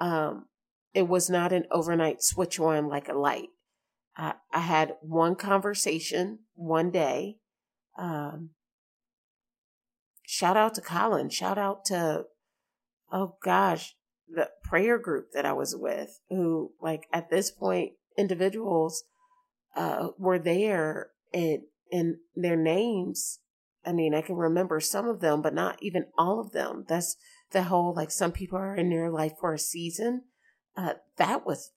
Um, 0.00 0.46
it 0.94 1.08
was 1.08 1.28
not 1.28 1.52
an 1.52 1.64
overnight 1.70 2.22
switch 2.22 2.58
on 2.58 2.88
like 2.88 3.08
a 3.08 3.14
light. 3.14 3.48
I, 4.16 4.34
I 4.52 4.60
had 4.60 4.94
one 5.02 5.36
conversation 5.36 6.40
one 6.54 6.90
day. 6.90 7.36
Um, 7.98 8.50
shout 10.26 10.56
out 10.56 10.74
to 10.74 10.80
Colin. 10.80 11.28
Shout 11.28 11.58
out 11.58 11.84
to, 11.86 12.24
oh 13.12 13.36
gosh, 13.42 13.94
the 14.28 14.48
prayer 14.64 14.98
group 14.98 15.32
that 15.34 15.44
I 15.44 15.52
was 15.52 15.76
with, 15.76 16.20
who, 16.28 16.72
like, 16.80 17.06
at 17.12 17.30
this 17.30 17.50
point, 17.50 17.92
individuals 18.16 19.04
uh, 19.76 20.08
were 20.18 20.38
there 20.38 21.10
and, 21.32 21.62
and 21.92 22.16
their 22.34 22.56
names. 22.56 23.40
I 23.84 23.92
mean, 23.92 24.14
I 24.14 24.20
can 24.20 24.36
remember 24.36 24.80
some 24.80 25.08
of 25.08 25.20
them, 25.20 25.42
but 25.42 25.54
not 25.54 25.78
even 25.82 26.06
all 26.18 26.40
of 26.40 26.52
them. 26.52 26.84
That's 26.86 27.16
the 27.52 27.64
whole, 27.64 27.94
like, 27.94 28.10
some 28.10 28.32
people 28.32 28.58
are 28.58 28.76
in 28.76 28.90
your 28.90 29.10
life 29.10 29.32
for 29.40 29.54
a 29.54 29.58
season. 29.58 30.24
Uh, 30.76 30.94
that 31.16 31.46
was 31.46 31.72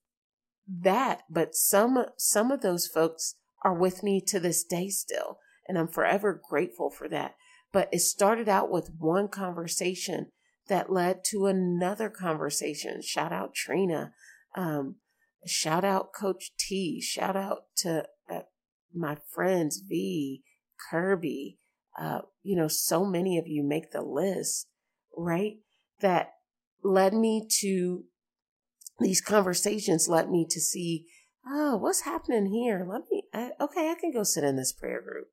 that, 0.68 1.22
but 1.30 1.56
some, 1.56 2.06
some 2.18 2.52
of 2.52 2.62
those 2.62 2.88
folks 2.88 3.36
are 3.64 3.74
with 3.74 4.04
me 4.04 4.22
to 4.28 4.40
this 4.40 4.64
day 4.64 4.90
still. 4.90 5.40
And 5.68 5.78
I'm 5.78 5.88
forever 5.88 6.42
grateful 6.50 6.90
for 6.90 7.08
that. 7.10 7.36
But 7.72 7.90
it 7.92 8.00
started 8.00 8.48
out 8.48 8.70
with 8.70 8.92
one 8.98 9.30
conversation 9.30 10.28
that 10.68 10.92
led 10.92 11.24
to 11.26 11.48
another 11.48 12.10
conversation. 12.10 13.02
Shout 13.02 13.32
out 13.32 13.54
Trina. 13.54 14.14
Um, 14.56 14.98
shout 15.46 15.84
out 15.84 16.14
Coach 16.14 16.52
T. 16.58 17.02
Shout 17.02 17.36
out 17.36 17.64
to 17.78 18.06
uh, 18.30 18.42
my 18.94 19.18
friends 19.34 19.82
V, 19.88 20.44
Kirby. 20.90 21.58
Uh, 22.00 22.22
you 22.42 22.56
know, 22.56 22.68
so 22.68 23.06
many 23.06 23.38
of 23.38 23.48
you 23.48 23.64
make 23.64 23.92
the 23.92 24.02
list, 24.02 24.68
right? 25.16 25.58
That 26.02 26.34
led 26.84 27.14
me 27.14 27.48
to 27.62 28.04
these 29.00 29.22
conversations 29.22 30.08
led 30.08 30.30
me 30.30 30.46
to 30.50 30.60
see, 30.60 31.08
oh, 31.48 31.78
what's 31.78 32.02
happening 32.02 32.48
here? 32.48 32.86
Let 32.90 33.04
me, 33.12 33.24
I, 33.34 33.52
okay, 33.60 33.90
I 33.92 33.96
can 34.00 34.12
go 34.12 34.24
sit 34.24 34.44
in 34.44 34.56
this 34.56 34.72
prayer 34.72 35.02
group. 35.02 35.28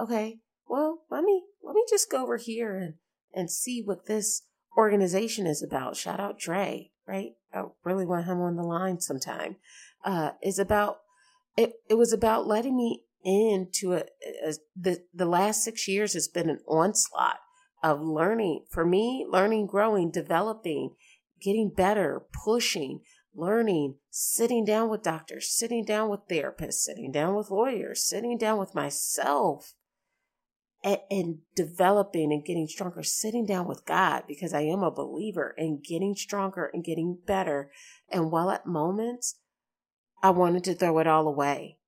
Okay, 0.00 0.40
well, 0.68 1.02
let 1.10 1.24
me, 1.24 1.44
let 1.62 1.74
me 1.74 1.84
just 1.88 2.10
go 2.10 2.22
over 2.22 2.36
here 2.36 2.76
and, 2.76 2.94
and 3.34 3.50
see 3.50 3.82
what 3.82 4.06
this 4.06 4.42
organization 4.76 5.46
is 5.46 5.62
about. 5.62 5.96
Shout 5.96 6.20
out 6.20 6.38
Dre, 6.38 6.90
right? 7.06 7.32
I 7.54 7.64
really 7.84 8.06
want 8.06 8.26
him 8.26 8.40
on 8.40 8.56
the 8.56 8.62
line 8.62 9.00
sometime. 9.00 9.56
Uh, 10.04 10.32
is 10.42 10.58
about, 10.58 10.98
it, 11.56 11.74
it 11.88 11.94
was 11.94 12.12
about 12.12 12.46
letting 12.46 12.76
me 12.76 13.02
into 13.24 13.94
a, 13.94 14.04
a, 14.44 14.54
the, 14.76 15.04
the 15.12 15.26
last 15.26 15.62
six 15.62 15.88
years 15.88 16.14
has 16.14 16.28
been 16.28 16.48
an 16.48 16.60
onslaught 16.68 17.38
of 17.82 18.00
learning 18.00 18.64
for 18.70 18.84
me, 18.84 19.26
learning, 19.28 19.66
growing, 19.66 20.10
developing, 20.10 20.94
getting 21.40 21.70
better, 21.70 22.22
pushing, 22.44 23.00
learning, 23.34 23.96
sitting 24.10 24.64
down 24.64 24.88
with 24.88 25.02
doctors, 25.02 25.50
sitting 25.50 25.84
down 25.84 26.08
with 26.08 26.20
therapists, 26.28 26.74
sitting 26.74 27.12
down 27.12 27.34
with 27.34 27.50
lawyers, 27.50 28.02
sitting 28.02 28.38
down 28.38 28.58
with 28.58 28.74
myself, 28.74 29.74
and, 30.82 31.00
and, 31.10 31.38
developing 31.54 32.32
and 32.32 32.44
getting 32.44 32.68
stronger, 32.68 33.02
sitting 33.02 33.44
down 33.44 33.66
with 33.66 33.84
God 33.86 34.24
because 34.28 34.52
I 34.52 34.60
am 34.60 34.82
a 34.82 34.90
believer 34.90 35.54
and 35.58 35.82
getting 35.82 36.14
stronger 36.14 36.70
and 36.72 36.84
getting 36.84 37.18
better. 37.26 37.70
And 38.10 38.30
while 38.30 38.50
at 38.50 38.66
moments 38.66 39.36
I 40.22 40.30
wanted 40.30 40.64
to 40.64 40.74
throw 40.74 40.98
it 40.98 41.06
all 41.06 41.26
away, 41.26 41.78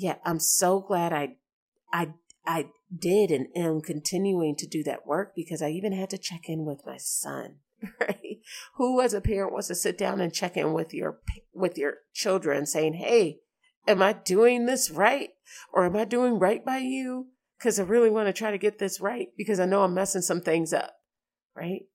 yeah, 0.00 0.16
I'm 0.24 0.40
so 0.40 0.80
glad 0.80 1.12
I, 1.12 1.36
I, 1.92 2.14
I 2.46 2.70
did 2.96 3.30
and 3.30 3.48
am 3.54 3.82
continuing 3.82 4.56
to 4.56 4.66
do 4.66 4.82
that 4.84 5.06
work 5.06 5.34
because 5.36 5.60
I 5.60 5.68
even 5.68 5.92
had 5.92 6.08
to 6.10 6.18
check 6.18 6.48
in 6.48 6.64
with 6.64 6.86
my 6.86 6.96
son. 6.96 7.56
right? 8.00 8.38
Who 8.76 9.02
as 9.02 9.12
a 9.12 9.20
parent 9.20 9.52
wants 9.52 9.68
to 9.68 9.74
sit 9.74 9.98
down 9.98 10.20
and 10.20 10.32
check 10.32 10.56
in 10.56 10.72
with 10.72 10.94
your 10.94 11.20
with 11.54 11.78
your 11.78 11.98
children 12.12 12.66
saying, 12.66 12.94
"Hey, 12.94 13.40
am 13.86 14.02
I 14.02 14.12
doing 14.12 14.66
this 14.66 14.90
right? 14.90 15.30
Or 15.72 15.84
am 15.84 15.96
I 15.96 16.04
doing 16.04 16.38
right 16.38 16.64
by 16.64 16.78
you? 16.78 17.28
Cuz 17.58 17.78
I 17.78 17.84
really 17.84 18.10
want 18.10 18.26
to 18.26 18.32
try 18.32 18.50
to 18.50 18.58
get 18.58 18.78
this 18.78 19.00
right 19.00 19.28
because 19.36 19.60
I 19.60 19.66
know 19.66 19.82
I'm 19.82 19.94
messing 19.94 20.22
some 20.22 20.40
things 20.40 20.72
up." 20.72 20.94
Right? 21.54 21.88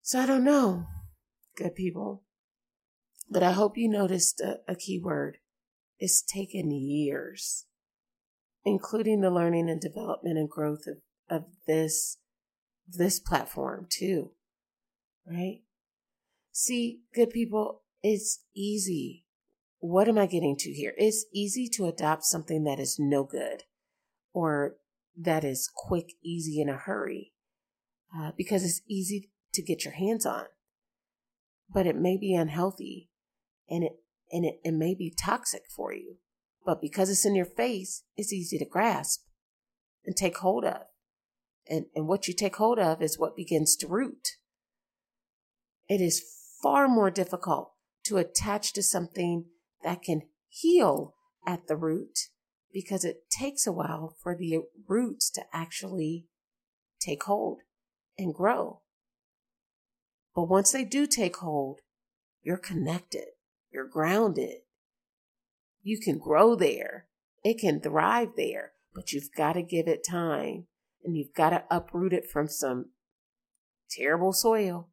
So 0.00 0.20
I 0.20 0.26
don't 0.26 0.44
know, 0.44 0.86
good 1.56 1.74
people. 1.74 2.24
But 3.30 3.42
I 3.42 3.52
hope 3.52 3.76
you 3.76 3.88
noticed 3.88 4.40
a, 4.40 4.60
a 4.68 4.74
key 4.74 4.98
word. 4.98 5.38
It's 5.98 6.22
taken 6.22 6.70
years, 6.70 7.66
including 8.64 9.20
the 9.20 9.30
learning 9.30 9.70
and 9.70 9.80
development 9.80 10.38
and 10.38 10.48
growth 10.48 10.86
of, 10.86 10.98
of 11.30 11.44
this 11.66 12.18
this 12.86 13.18
platform 13.18 13.86
too 13.88 14.30
right? 15.26 15.60
See, 16.52 17.00
good 17.14 17.30
people, 17.30 17.82
it's 18.02 18.44
easy. 18.54 19.24
What 19.80 20.08
am 20.08 20.18
I 20.18 20.26
getting 20.26 20.56
to 20.58 20.70
here? 20.70 20.94
It's 20.96 21.26
easy 21.32 21.68
to 21.74 21.86
adopt 21.86 22.24
something 22.24 22.64
that 22.64 22.78
is 22.78 22.96
no 22.98 23.24
good 23.24 23.64
or 24.32 24.76
that 25.16 25.44
is 25.44 25.70
quick, 25.74 26.12
easy, 26.22 26.60
in 26.60 26.68
a 26.68 26.76
hurry 26.76 27.32
uh, 28.16 28.32
because 28.36 28.64
it's 28.64 28.80
easy 28.88 29.30
to 29.52 29.62
get 29.62 29.84
your 29.84 29.94
hands 29.94 30.26
on. 30.26 30.44
But 31.72 31.86
it 31.86 31.96
may 31.96 32.16
be 32.16 32.34
unhealthy 32.34 33.10
and 33.68 33.84
it, 33.84 33.92
and 34.34 34.44
it, 34.44 34.58
it 34.64 34.72
may 34.72 34.96
be 34.96 35.14
toxic 35.16 35.62
for 35.74 35.94
you. 35.94 36.16
But 36.66 36.80
because 36.80 37.08
it's 37.08 37.24
in 37.24 37.36
your 37.36 37.46
face, 37.46 38.02
it's 38.16 38.32
easy 38.32 38.58
to 38.58 38.64
grasp 38.64 39.22
and 40.04 40.16
take 40.16 40.38
hold 40.38 40.64
of. 40.64 40.82
And, 41.70 41.86
and 41.94 42.08
what 42.08 42.26
you 42.26 42.34
take 42.34 42.56
hold 42.56 42.80
of 42.80 43.00
is 43.00 43.18
what 43.18 43.36
begins 43.36 43.76
to 43.76 43.86
root. 43.86 44.30
It 45.88 46.00
is 46.00 46.20
far 46.60 46.88
more 46.88 47.12
difficult 47.12 47.72
to 48.06 48.16
attach 48.16 48.72
to 48.72 48.82
something 48.82 49.44
that 49.84 50.02
can 50.02 50.22
heal 50.48 51.14
at 51.46 51.68
the 51.68 51.76
root 51.76 52.18
because 52.72 53.04
it 53.04 53.30
takes 53.30 53.68
a 53.68 53.72
while 53.72 54.16
for 54.20 54.36
the 54.36 54.58
roots 54.88 55.30
to 55.30 55.42
actually 55.52 56.26
take 57.00 57.22
hold 57.22 57.60
and 58.18 58.34
grow. 58.34 58.80
But 60.34 60.48
once 60.48 60.72
they 60.72 60.84
do 60.84 61.06
take 61.06 61.36
hold, 61.36 61.80
you're 62.42 62.56
connected, 62.56 63.26
you're 63.74 63.88
grounded. 63.88 64.60
You 65.82 65.98
can 66.00 66.18
grow 66.18 66.54
there, 66.54 67.08
it 67.42 67.58
can 67.58 67.80
thrive 67.80 68.30
there, 68.36 68.72
but 68.94 69.12
you've 69.12 69.34
got 69.36 69.54
to 69.54 69.62
give 69.62 69.88
it 69.88 70.06
time 70.08 70.66
and 71.04 71.16
you've 71.16 71.34
got 71.34 71.50
to 71.50 71.64
uproot 71.70 72.14
it 72.14 72.30
from 72.30 72.48
some 72.48 72.86
terrible 73.90 74.32
soil 74.32 74.88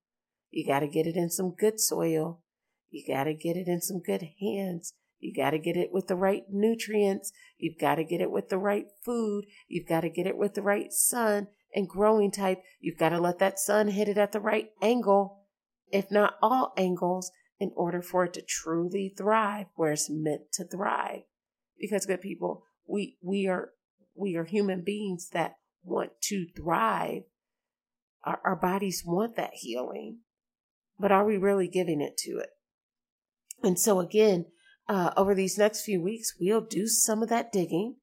you 0.51 0.67
got 0.67 0.81
to 0.81 0.87
get 0.87 1.07
it 1.07 1.15
in 1.15 1.29
some 1.29 1.51
good 1.51 1.79
soil. 1.79 2.41
You 2.89 3.03
got 3.07 3.23
to 3.23 3.33
get 3.33 3.55
it 3.55 3.67
in 3.67 3.81
some 3.81 3.99
good 3.99 4.27
hands. 4.41 4.93
You 5.19 5.33
got 5.33 5.51
to 5.51 5.59
get 5.59 5.77
it 5.77 5.93
with 5.93 6.07
the 6.07 6.15
right 6.15 6.43
nutrients. 6.49 7.31
You've 7.57 7.79
got 7.79 7.95
to 7.95 8.03
get 8.03 8.19
it 8.19 8.31
with 8.31 8.49
the 8.49 8.57
right 8.57 8.87
food. 9.03 9.45
You've 9.67 9.87
got 9.87 10.01
to 10.01 10.09
get 10.09 10.27
it 10.27 10.37
with 10.37 10.53
the 10.53 10.61
right 10.61 10.91
sun. 10.91 11.47
and 11.73 11.87
growing 11.87 12.31
type, 12.31 12.61
you've 12.81 12.97
got 12.97 13.09
to 13.09 13.19
let 13.19 13.39
that 13.39 13.57
sun 13.57 13.87
hit 13.87 14.09
it 14.09 14.17
at 14.17 14.33
the 14.33 14.41
right 14.41 14.71
angle, 14.81 15.45
if 15.89 16.11
not 16.11 16.33
all 16.41 16.73
angles, 16.75 17.31
in 17.61 17.71
order 17.75 18.01
for 18.01 18.25
it 18.25 18.33
to 18.33 18.41
truly 18.41 19.13
thrive 19.15 19.67
where 19.75 19.91
it's 19.91 20.09
meant 20.09 20.51
to 20.51 20.65
thrive. 20.65 21.21
Because 21.79 22.07
good 22.07 22.19
people, 22.19 22.63
we 22.87 23.17
we 23.21 23.47
are 23.47 23.69
we 24.15 24.35
are 24.35 24.45
human 24.45 24.81
beings 24.83 25.29
that 25.33 25.57
want 25.83 26.09
to 26.23 26.47
thrive. 26.55 27.21
Our, 28.23 28.39
our 28.43 28.55
bodies 28.55 29.03
want 29.05 29.35
that 29.35 29.53
healing, 29.53 30.21
but 30.99 31.11
are 31.11 31.23
we 31.23 31.37
really 31.37 31.67
giving 31.67 32.01
it 32.01 32.17
to 32.19 32.39
it? 32.39 32.49
And 33.63 33.79
so 33.79 33.99
again, 33.99 34.47
uh, 34.89 35.11
over 35.15 35.35
these 35.35 35.59
next 35.59 35.83
few 35.83 36.01
weeks, 36.01 36.33
we'll 36.39 36.61
do 36.61 36.87
some 36.87 37.21
of 37.21 37.29
that 37.29 37.51
digging. 37.51 37.97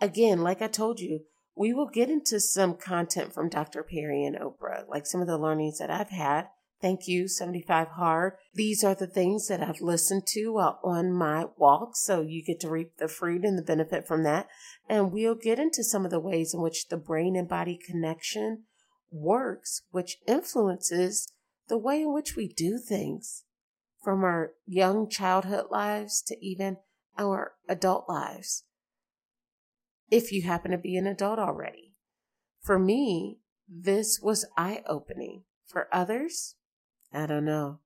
Again, 0.00 0.42
like 0.42 0.60
I 0.60 0.66
told 0.66 0.98
you, 0.98 1.20
we 1.54 1.72
will 1.72 1.88
get 1.88 2.10
into 2.10 2.40
some 2.40 2.74
content 2.74 3.32
from 3.32 3.48
Dr. 3.48 3.84
Perry 3.84 4.24
and 4.24 4.36
Oprah, 4.36 4.88
like 4.88 5.06
some 5.06 5.20
of 5.20 5.28
the 5.28 5.38
learnings 5.38 5.78
that 5.78 5.90
I've 5.90 6.10
had. 6.10 6.48
Thank 6.80 7.06
you, 7.06 7.28
75 7.28 7.88
Hard. 7.88 8.34
These 8.52 8.84
are 8.84 8.94
the 8.94 9.06
things 9.06 9.48
that 9.48 9.62
I've 9.62 9.80
listened 9.80 10.26
to 10.28 10.58
uh, 10.58 10.74
on 10.82 11.12
my 11.12 11.46
walk, 11.56 11.96
so 11.96 12.20
you 12.20 12.44
get 12.44 12.60
to 12.60 12.70
reap 12.70 12.98
the 12.98 13.08
fruit 13.08 13.44
and 13.44 13.56
the 13.56 13.62
benefit 13.62 14.06
from 14.06 14.22
that. 14.24 14.48
And 14.88 15.10
we'll 15.10 15.34
get 15.34 15.58
into 15.58 15.82
some 15.82 16.04
of 16.04 16.10
the 16.10 16.20
ways 16.20 16.52
in 16.52 16.60
which 16.60 16.88
the 16.88 16.98
brain 16.98 17.36
and 17.36 17.48
body 17.48 17.78
connection 17.78 18.64
works, 19.10 19.82
which 19.92 20.18
influences 20.26 21.32
the 21.68 21.78
way 21.78 22.02
in 22.02 22.12
which 22.12 22.36
we 22.36 22.48
do 22.48 22.78
things 22.78 23.44
from 24.02 24.22
our 24.22 24.52
young 24.66 25.08
childhood 25.08 25.66
lives 25.70 26.20
to 26.26 26.36
even 26.44 26.76
our 27.16 27.52
adult 27.68 28.06
lives 28.08 28.64
if 30.10 30.30
you 30.30 30.42
happen 30.42 30.70
to 30.70 30.78
be 30.78 30.96
an 30.96 31.06
adult 31.06 31.38
already. 31.38 31.94
For 32.60 32.78
me, 32.78 33.38
this 33.68 34.20
was 34.22 34.46
eye 34.56 34.82
opening. 34.86 35.44
For 35.66 35.88
others, 35.90 36.56
I 37.14 37.26
don't 37.26 37.44
know. 37.44 37.78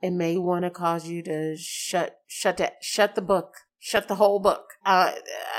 It 0.00 0.10
may 0.10 0.38
want 0.38 0.64
to 0.64 0.70
cause 0.70 1.08
you 1.08 1.22
to 1.24 1.56
shut 1.56 2.20
shut 2.26 2.58
that 2.58 2.76
shut 2.80 3.14
the 3.14 3.22
book, 3.22 3.54
shut 3.78 4.06
the 4.06 4.14
whole 4.14 4.38
book. 4.38 4.74
Uh, 4.86 5.12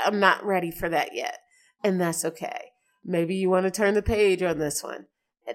I'm 0.04 0.18
not 0.18 0.44
ready 0.44 0.70
for 0.70 0.88
that 0.88 1.14
yet, 1.14 1.38
and 1.84 2.00
that's 2.00 2.24
okay. 2.24 2.72
Maybe 3.04 3.34
you 3.34 3.50
want 3.50 3.64
to 3.64 3.70
turn 3.70 3.94
the 3.94 4.02
page 4.02 4.42
on 4.42 4.58
this 4.58 4.82
one. 4.82 5.06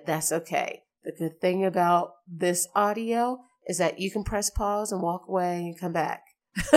That's 0.06 0.32
okay. 0.32 0.84
The 1.04 1.12
good 1.12 1.42
thing 1.42 1.66
about 1.66 2.16
this 2.28 2.68
audio 2.76 3.40
is 3.68 3.78
that 3.80 4.00
you 4.00 4.12
can 4.12 4.24
press 4.24 4.50
pause 4.50 4.92
and 4.92 5.02
walk 5.02 5.28
away 5.28 5.58
and 5.58 5.80
come 5.80 5.94
back. 5.94 6.24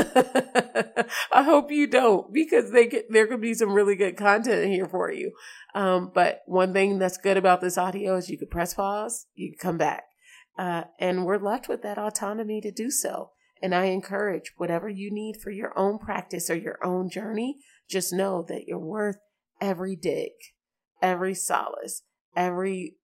I 1.33 1.43
hope 1.43 1.71
you 1.71 1.87
don't 1.87 2.33
because 2.33 2.73
they 2.73 3.05
there 3.09 3.27
could 3.27 3.41
be 3.41 3.55
some 3.55 3.73
really 3.73 3.95
good 3.95 4.17
content 4.17 4.71
here 4.71 4.87
for 4.87 5.13
you. 5.13 5.33
Um, 5.75 6.11
but 6.13 6.43
one 6.47 6.73
thing 6.73 6.99
that's 6.99 7.17
good 7.17 7.37
about 7.37 7.61
this 7.61 7.79
audio 7.79 8.17
is 8.17 8.29
you 8.29 8.39
can 8.39 8.49
press 8.49 8.75
pause, 8.75 9.27
you 9.35 9.51
can 9.51 9.59
come 9.59 9.79
back, 9.79 10.05
uh, 10.59 10.85
and 10.99 11.25
we're 11.25 11.39
left 11.39 11.69
with 11.69 11.83
that 11.83 11.99
autonomy 11.99 12.61
to 12.61 12.73
do 12.73 12.91
so. 12.91 13.31
And 13.63 13.75
I 13.75 13.87
encourage 13.87 14.53
whatever 14.57 14.89
you 14.89 15.11
need 15.11 15.37
for 15.37 15.51
your 15.51 15.77
own 15.79 15.99
practice 15.99 16.51
or 16.51 16.57
your 16.57 16.85
own 16.85 17.09
journey, 17.09 17.59
just 17.89 18.13
know 18.13 18.45
that 18.49 18.67
you're 18.67 18.79
worth 18.79 19.19
every 19.61 19.97
dig, 19.97 20.33
every 21.01 21.35
solace, 21.35 22.03
every 22.37 22.97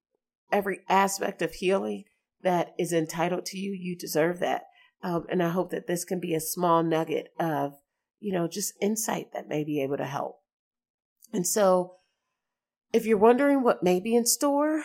every 0.52 0.80
aspect 0.88 1.42
of 1.42 1.52
healing 1.54 2.04
that 2.42 2.74
is 2.78 2.92
entitled 2.92 3.46
to 3.46 3.58
you. 3.58 3.72
You 3.72 3.96
deserve 3.96 4.38
that. 4.40 4.64
Um, 5.02 5.26
and 5.28 5.42
I 5.42 5.48
hope 5.48 5.70
that 5.70 5.86
this 5.86 6.04
can 6.04 6.20
be 6.20 6.34
a 6.34 6.40
small 6.40 6.82
nugget 6.82 7.28
of, 7.38 7.74
you 8.20 8.32
know, 8.32 8.46
just 8.46 8.74
insight 8.80 9.32
that 9.32 9.48
may 9.48 9.64
be 9.64 9.82
able 9.82 9.96
to 9.96 10.04
help. 10.04 10.36
And 11.32 11.46
so, 11.46 11.96
if 12.92 13.06
you're 13.06 13.18
wondering 13.18 13.62
what 13.62 13.82
may 13.82 13.98
be 13.98 14.14
in 14.14 14.24
store, 14.24 14.84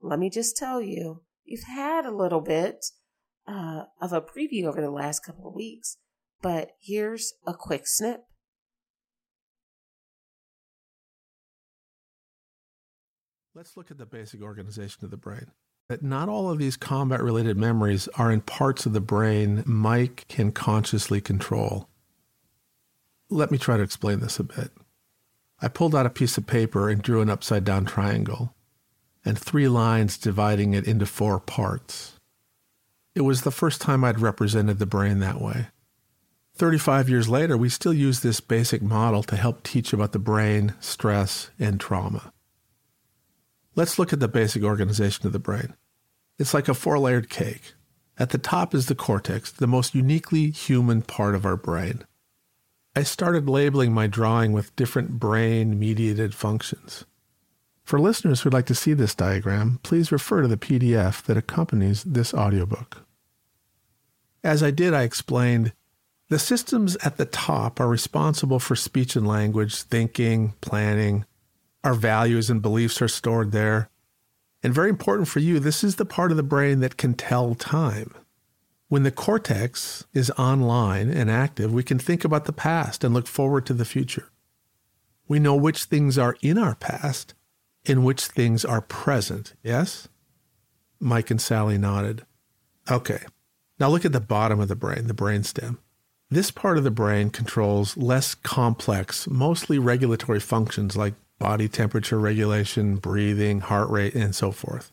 let 0.00 0.18
me 0.18 0.30
just 0.30 0.56
tell 0.56 0.80
you, 0.80 1.22
you've 1.44 1.64
had 1.64 2.04
a 2.06 2.14
little 2.14 2.40
bit 2.40 2.86
uh, 3.46 3.84
of 4.00 4.12
a 4.12 4.20
preview 4.20 4.64
over 4.64 4.80
the 4.80 4.90
last 4.90 5.20
couple 5.20 5.48
of 5.48 5.54
weeks, 5.54 5.96
but 6.42 6.72
here's 6.80 7.34
a 7.46 7.54
quick 7.54 7.86
snip. 7.86 8.20
Let's 13.54 13.76
look 13.76 13.90
at 13.90 13.98
the 13.98 14.06
basic 14.06 14.42
organization 14.42 15.04
of 15.04 15.10
the 15.10 15.16
brain 15.16 15.52
that 15.88 16.02
not 16.02 16.28
all 16.28 16.50
of 16.50 16.58
these 16.58 16.76
combat 16.76 17.22
related 17.22 17.56
memories 17.56 18.08
are 18.16 18.32
in 18.32 18.40
parts 18.40 18.86
of 18.86 18.92
the 18.92 19.00
brain 19.00 19.62
Mike 19.66 20.24
can 20.28 20.50
consciously 20.50 21.20
control. 21.20 21.88
Let 23.28 23.50
me 23.50 23.58
try 23.58 23.76
to 23.76 23.82
explain 23.82 24.20
this 24.20 24.38
a 24.38 24.44
bit. 24.44 24.70
I 25.60 25.68
pulled 25.68 25.94
out 25.94 26.06
a 26.06 26.10
piece 26.10 26.38
of 26.38 26.46
paper 26.46 26.88
and 26.88 27.02
drew 27.02 27.20
an 27.20 27.30
upside 27.30 27.64
down 27.64 27.84
triangle 27.84 28.54
and 29.24 29.38
three 29.38 29.68
lines 29.68 30.18
dividing 30.18 30.74
it 30.74 30.86
into 30.86 31.06
four 31.06 31.40
parts. 31.40 32.18
It 33.14 33.22
was 33.22 33.42
the 33.42 33.50
first 33.50 33.80
time 33.80 34.04
I'd 34.04 34.20
represented 34.20 34.78
the 34.78 34.86
brain 34.86 35.20
that 35.20 35.40
way. 35.40 35.68
35 36.56 37.08
years 37.08 37.28
later, 37.28 37.56
we 37.56 37.68
still 37.68 37.94
use 37.94 38.20
this 38.20 38.40
basic 38.40 38.82
model 38.82 39.22
to 39.24 39.36
help 39.36 39.62
teach 39.62 39.92
about 39.92 40.12
the 40.12 40.18
brain, 40.18 40.74
stress, 40.78 41.50
and 41.58 41.80
trauma. 41.80 42.32
Let's 43.74 43.98
look 43.98 44.12
at 44.12 44.20
the 44.20 44.28
basic 44.28 44.62
organization 44.62 45.26
of 45.26 45.32
the 45.32 45.40
brain. 45.40 45.74
It's 46.38 46.54
like 46.54 46.68
a 46.68 46.74
four 46.74 46.98
layered 46.98 47.28
cake. 47.28 47.74
At 48.16 48.30
the 48.30 48.38
top 48.38 48.74
is 48.74 48.86
the 48.86 48.94
cortex, 48.94 49.50
the 49.50 49.66
most 49.66 49.94
uniquely 49.94 50.50
human 50.50 51.02
part 51.02 51.34
of 51.34 51.44
our 51.44 51.56
brain. 51.56 52.04
I 52.94 53.02
started 53.02 53.48
labeling 53.48 53.92
my 53.92 54.06
drawing 54.06 54.52
with 54.52 54.76
different 54.76 55.18
brain 55.18 55.76
mediated 55.78 56.34
functions. 56.34 57.04
For 57.84 58.00
listeners 58.00 58.40
who'd 58.40 58.54
like 58.54 58.66
to 58.66 58.74
see 58.74 58.94
this 58.94 59.14
diagram, 59.14 59.78
please 59.82 60.10
refer 60.10 60.40
to 60.40 60.48
the 60.48 60.56
PDF 60.56 61.22
that 61.24 61.36
accompanies 61.36 62.02
this 62.02 62.32
audiobook. 62.32 63.02
As 64.42 64.62
I 64.62 64.70
did, 64.70 64.94
I 64.94 65.02
explained 65.02 65.74
the 66.30 66.38
systems 66.38 66.96
at 66.96 67.18
the 67.18 67.26
top 67.26 67.78
are 67.78 67.88
responsible 67.88 68.58
for 68.58 68.74
speech 68.74 69.16
and 69.16 69.28
language, 69.28 69.82
thinking, 69.82 70.54
planning, 70.62 71.26
our 71.82 71.92
values 71.92 72.48
and 72.48 72.62
beliefs 72.62 73.02
are 73.02 73.08
stored 73.08 73.52
there. 73.52 73.90
And 74.62 74.72
very 74.72 74.88
important 74.88 75.28
for 75.28 75.40
you, 75.40 75.60
this 75.60 75.84
is 75.84 75.96
the 75.96 76.06
part 76.06 76.30
of 76.30 76.38
the 76.38 76.42
brain 76.42 76.80
that 76.80 76.96
can 76.96 77.12
tell 77.12 77.54
time. 77.54 78.14
When 78.88 79.02
the 79.02 79.10
cortex 79.10 80.06
is 80.14 80.30
online 80.38 81.10
and 81.10 81.30
active, 81.30 81.72
we 81.72 81.82
can 81.82 81.98
think 81.98 82.24
about 82.24 82.46
the 82.46 82.52
past 82.52 83.04
and 83.04 83.12
look 83.12 83.26
forward 83.26 83.66
to 83.66 83.74
the 83.74 83.84
future. 83.84 84.30
We 85.28 85.38
know 85.38 85.54
which 85.54 85.84
things 85.84 86.16
are 86.16 86.36
in 86.40 86.56
our 86.56 86.74
past 86.74 87.34
and 87.86 88.04
which 88.04 88.26
things 88.26 88.64
are 88.64 88.80
present. 88.80 89.54
Yes? 89.62 90.08
Mike 91.00 91.30
and 91.30 91.40
Sally 91.40 91.78
nodded. 91.78 92.24
Okay. 92.90 93.20
Now 93.78 93.88
look 93.88 94.04
at 94.04 94.12
the 94.12 94.20
bottom 94.20 94.60
of 94.60 94.68
the 94.68 94.76
brain, 94.76 95.06
the 95.06 95.14
brainstem. 95.14 95.78
This 96.30 96.50
part 96.50 96.78
of 96.78 96.84
the 96.84 96.90
brain 96.90 97.30
controls 97.30 97.96
less 97.96 98.34
complex, 98.34 99.28
mostly 99.28 99.78
regulatory 99.78 100.40
functions 100.40 100.96
like 100.96 101.14
body 101.38 101.68
temperature 101.68 102.18
regulation, 102.18 102.96
breathing, 102.96 103.60
heart 103.60 103.90
rate, 103.90 104.14
and 104.14 104.34
so 104.34 104.50
forth. 104.50 104.92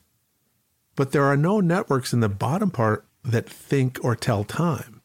But 0.95 1.11
there 1.11 1.23
are 1.23 1.37
no 1.37 1.59
networks 1.59 2.13
in 2.13 2.19
the 2.19 2.29
bottom 2.29 2.69
part 2.71 3.05
that 3.23 3.49
think 3.49 3.99
or 4.03 4.15
tell 4.15 4.43
time. 4.43 5.01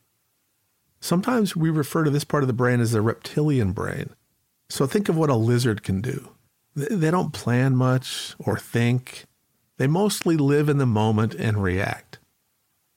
Sometimes 1.01 1.55
we 1.55 1.71
refer 1.71 2.03
to 2.05 2.11
this 2.11 2.25
part 2.25 2.43
of 2.43 2.49
the 2.49 2.53
brain 2.53 2.81
as 2.81 2.93
the 2.93 3.01
reptilian 3.01 3.73
brain. 3.73 4.11
So 4.69 4.87
think 4.87 5.09
of 5.09 5.17
what 5.17 5.31
a 5.31 5.37
lizard 5.37 5.83
can 5.83 6.01
do. 6.01 6.31
They 6.77 7.11
don't 7.11 7.33
plan 7.33 7.75
much 7.75 8.35
or 8.39 8.59
think. 8.59 9.25
They 9.79 9.87
mostly 9.87 10.37
live 10.37 10.69
in 10.69 10.77
the 10.77 10.87
moment 10.87 11.35
and 11.35 11.63
react. 11.63 12.19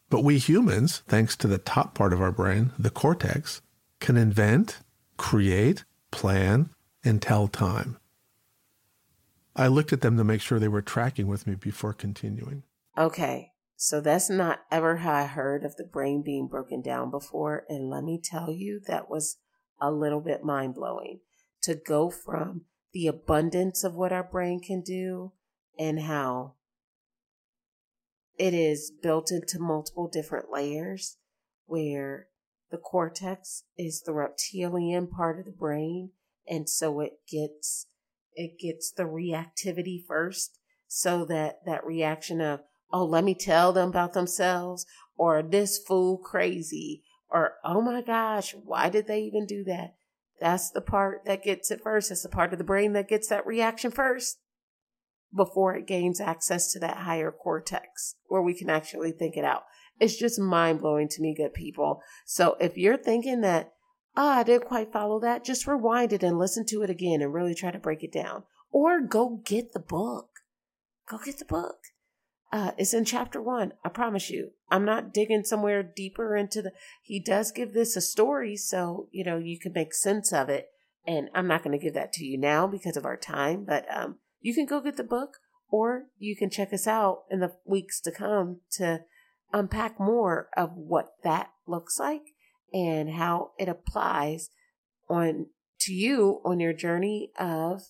But 0.10 0.24
we 0.24 0.38
humans, 0.38 1.02
thanks 1.08 1.38
to 1.38 1.48
the 1.48 1.58
top 1.58 1.96
part 1.96 2.12
of 2.12 2.22
our 2.22 2.32
brain, 2.32 2.72
the 2.78 2.90
cortex, 2.90 3.62
can 4.00 4.18
invent, 4.18 4.80
create, 5.18 5.86
plan, 6.12 6.72
and 7.06 7.22
tell 7.22 7.48
time. 7.48 7.98
I 9.56 9.68
looked 9.68 9.94
at 9.94 10.02
them 10.02 10.18
to 10.18 10.24
make 10.24 10.42
sure 10.42 10.60
they 10.60 10.68
were 10.68 10.82
tracking 10.82 11.28
with 11.28 11.48
me 11.48 11.56
before 11.56 11.94
continuing. 11.94 12.64
Okay, 12.98 13.52
so 13.76 14.02
that's 14.02 14.30
not 14.30 14.60
ever 14.72 14.98
how 14.98 15.14
I 15.14 15.26
heard 15.26 15.64
of 15.64 15.78
the 15.78 15.86
brain 15.86 16.22
being 16.22 16.48
broken 16.48 16.82
down 16.82 17.12
before. 17.12 17.64
And 17.70 17.90
let 17.90 18.04
me 18.04 18.20
tell 18.22 18.52
you, 18.52 18.82
that 18.88 19.10
was 19.10 19.38
a 19.80 19.92
little 19.92 20.22
bit 20.22 20.44
mind 20.44 20.76
blowing 20.76 21.22
to 21.62 21.76
go 21.76 22.10
from 22.10 22.66
the 22.94 23.08
abundance 23.08 23.84
of 23.84 23.96
what 23.96 24.12
our 24.12 24.24
brain 24.24 24.60
can 24.60 24.82
do 24.82 25.32
and 25.78 26.02
how 26.02 26.54
it 28.38 28.54
is 28.54 28.92
built 29.04 29.32
into 29.32 29.60
multiple 29.60 30.08
different 30.08 30.52
layers 30.52 31.18
where 31.66 32.28
the 32.72 32.78
cortex 32.78 33.64
is 33.78 34.02
the 34.02 34.14
reptilian 34.14 35.08
part 35.08 35.40
of 35.40 35.46
the 35.46 35.52
brain. 35.52 36.12
And 36.48 36.70
so 36.70 37.00
it 37.02 37.20
gets 37.30 37.88
it 38.34 38.58
gets 38.60 38.92
the 38.92 39.04
reactivity 39.04 40.06
first 40.08 40.60
so 40.88 41.26
that 41.26 41.60
that 41.66 41.86
reaction 41.86 42.42
of 42.42 42.62
oh 42.92 43.06
let 43.06 43.24
me 43.24 43.36
tell 43.36 43.74
them 43.74 43.90
about 43.90 44.14
themselves 44.14 44.86
or 45.18 45.44
this 45.44 45.78
fool 45.78 46.18
crazy 46.18 47.04
or 47.30 47.54
oh 47.64 47.82
my 47.82 48.02
gosh 48.02 48.56
why 48.64 48.90
did 48.90 49.08
they 49.08 49.22
even 49.22 49.46
do 49.46 49.64
that 49.64 49.96
that's 50.40 50.72
the 50.72 50.82
part 50.82 51.26
that 51.26 51.44
gets 51.44 51.72
it 51.72 51.82
first 51.84 52.10
that's 52.10 52.24
the 52.24 52.30
part 52.30 52.52
of 52.54 52.58
the 52.58 52.64
brain 52.64 52.94
that 52.94 53.08
gets 53.08 53.28
that 53.28 53.46
reaction 53.46 53.92
first 53.92 54.40
before 55.36 55.76
it 55.76 55.88
gains 55.88 56.20
access 56.20 56.72
to 56.72 56.80
that 56.80 56.98
higher 56.98 57.32
cortex 57.32 58.16
where 58.28 58.42
we 58.42 58.54
can 58.54 58.70
actually 58.70 59.12
think 59.12 59.38
it 59.38 59.44
out. 59.44 59.64
It's 60.00 60.18
just 60.18 60.40
mind 60.40 60.80
blowing 60.80 61.08
to 61.10 61.22
me, 61.22 61.36
good 61.36 61.54
people. 61.54 62.02
So 62.26 62.56
if 62.60 62.78
you're 62.78 62.98
thinking 62.98 63.42
that, 63.42 63.74
ah, 64.16 64.38
oh, 64.38 64.40
I 64.40 64.44
didn't 64.44 64.68
quite 64.68 64.92
follow 64.92 65.20
that, 65.20 65.44
just 65.44 65.68
rewind 65.68 66.14
it 66.14 66.24
and 66.24 66.40
listen 66.40 66.66
to 66.68 66.82
it 66.84 66.90
again 66.90 67.22
and 67.22 67.34
really 67.34 67.54
try 67.54 67.72
to 67.72 67.80
break 67.80 68.04
it 68.04 68.12
down. 68.12 68.44
Or 68.72 69.02
go 69.02 69.42
get 69.44 69.74
the 69.74 69.80
book. 69.80 70.30
Go 71.08 71.18
get 71.24 71.40
the 71.40 71.46
book. 71.46 71.78
Uh, 72.52 72.72
it's 72.78 72.94
in 72.94 73.06
chapter 73.06 73.42
one. 73.42 73.74
I 73.86 73.90
promise 73.90 74.30
you. 74.30 74.52
I'm 74.72 74.86
not 74.86 75.14
digging 75.14 75.44
somewhere 75.44 75.84
deeper 75.84 76.36
into 76.36 76.62
the. 76.62 76.72
He 77.04 77.20
does 77.20 77.52
give 77.52 77.74
this 77.74 77.96
a 77.96 78.02
story, 78.02 78.56
so 78.56 79.08
you 79.12 79.24
know 79.24 79.38
you 79.38 79.60
can 79.60 79.74
make 79.74 79.94
sense 79.94 80.34
of 80.34 80.50
it. 80.50 80.70
And 81.06 81.30
I'm 81.34 81.48
not 81.48 81.64
going 81.64 81.78
to 81.78 81.84
give 81.84 81.94
that 81.94 82.14
to 82.14 82.26
you 82.26 82.38
now 82.38 82.68
because 82.68 82.98
of 82.98 83.06
our 83.06 83.18
time, 83.18 83.66
but 83.66 83.86
um, 83.96 84.18
you 84.42 84.54
can 84.54 84.66
go 84.66 84.82
get 84.82 84.98
the 84.98 85.04
book, 85.04 85.38
or 85.70 86.06
you 86.18 86.36
can 86.36 86.50
check 86.50 86.74
us 86.74 86.88
out 86.88 87.24
in 87.30 87.40
the 87.40 87.54
weeks 87.66 88.02
to 88.02 88.12
come 88.12 88.62
to 88.74 89.02
unpack 89.54 90.00
more 90.00 90.50
of 90.56 90.72
what 90.74 91.14
that 91.24 91.52
looks 91.68 92.00
like 92.00 92.34
and 92.74 93.12
how 93.12 93.52
it 93.58 93.68
applies 93.68 94.50
on 95.10 95.48
to 95.80 95.94
you 95.94 96.42
on 96.44 96.60
your 96.60 96.74
journey 96.74 97.32
of 97.40 97.82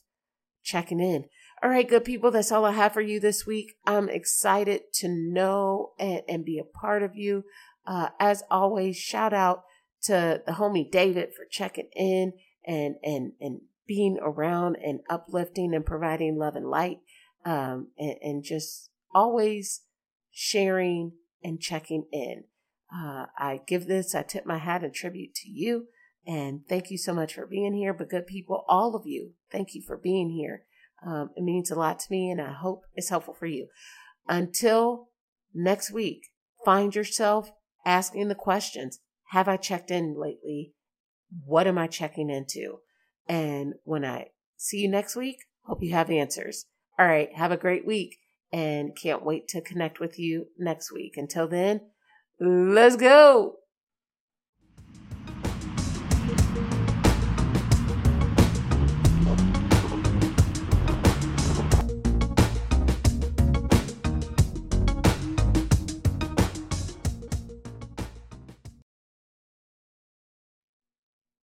checking 0.64 1.00
in. 1.00 1.26
All 1.62 1.70
right, 1.70 1.88
good 1.88 2.06
people, 2.06 2.32
that's 2.32 2.54
all 2.54 2.64
I 2.64 2.72
have 2.72 2.94
for 2.94 3.02
you 3.02 3.20
this 3.20 3.46
week. 3.46 3.76
I'm 3.86 4.08
excited 4.08 4.94
to 4.94 5.10
know 5.10 5.92
and, 6.00 6.22
and 6.30 6.46
be 6.46 6.58
a 6.58 6.64
part 6.64 7.04
of 7.04 7.18
you. 7.18 7.44
Uh, 7.86 8.10
as 8.18 8.44
always, 8.50 8.96
shout 8.96 9.34
out 9.34 9.64
to 10.04 10.42
the 10.46 10.54
homie 10.54 10.90
David 10.90 11.34
for 11.36 11.46
checking 11.50 11.90
in 11.94 12.32
and 12.66 12.96
and 13.04 13.34
and 13.42 13.62
being 13.86 14.20
around 14.22 14.78
and 14.78 15.02
uplifting 15.10 15.74
and 15.74 15.86
providing 15.86 16.38
love 16.38 16.56
and 16.56 16.70
light, 16.70 17.00
um, 17.44 17.88
and, 17.98 18.16
and 18.22 18.44
just 18.44 18.90
always 19.14 19.82
sharing 20.32 21.12
and 21.44 21.60
checking 21.60 22.06
in. 22.14 22.46
Uh, 22.94 23.26
I 23.38 23.62
give 23.68 23.88
this, 23.88 24.16
I 24.16 24.24
tip 24.24 24.46
my 24.46 24.60
hat 24.60 24.84
and 24.84 24.94
tribute 24.94 25.36
to 25.36 25.50
you. 25.50 25.88
And 26.26 26.62
thank 26.70 26.92
you 26.92 26.98
so 26.98 27.14
much 27.14 27.34
for 27.34 27.46
being 27.46 27.74
here. 27.74 27.94
But 27.94 28.10
good 28.10 28.28
people, 28.28 28.64
all 28.68 28.96
of 28.96 29.06
you, 29.06 29.34
thank 29.52 29.74
you 29.74 29.82
for 29.82 29.98
being 29.98 30.30
here. 30.30 30.64
Um, 31.06 31.30
it 31.36 31.44
means 31.44 31.72
a 31.72 31.76
lot 31.76 32.00
to 32.00 32.12
me, 32.12 32.30
and 32.30 32.42
I 32.42 32.52
hope 32.52 32.84
it's 32.96 33.10
helpful 33.10 33.34
for 33.34 33.46
you. 33.46 33.68
Until 34.28 35.10
next 35.54 35.92
week, 35.92 36.28
find 36.66 36.94
yourself 36.94 37.52
asking 37.86 38.28
the 38.28 38.36
questions 38.36 39.00
Have 39.30 39.48
I 39.48 39.58
checked 39.58 39.92
in 39.92 40.16
lately? 40.20 40.74
What 41.46 41.68
am 41.68 41.78
I 41.78 41.88
checking 41.88 42.30
into? 42.30 42.80
And 43.28 43.76
when 43.84 44.04
I 44.04 44.28
see 44.58 44.80
you 44.80 44.90
next 44.90 45.16
week, 45.16 45.38
hope 45.66 45.82
you 45.82 45.94
have 45.94 46.10
answers. 46.10 46.66
All 46.98 47.06
right, 47.06 47.34
have 47.36 47.52
a 47.52 47.58
great 47.58 47.86
week 47.86 48.18
and 48.52 48.98
can't 49.00 49.24
wait 49.24 49.48
to 49.50 49.62
connect 49.62 50.00
with 50.00 50.20
you 50.20 50.48
next 50.58 50.92
week. 50.92 51.14
Until 51.16 51.48
then, 51.48 51.82
let's 52.40 52.96
go. 52.96 53.59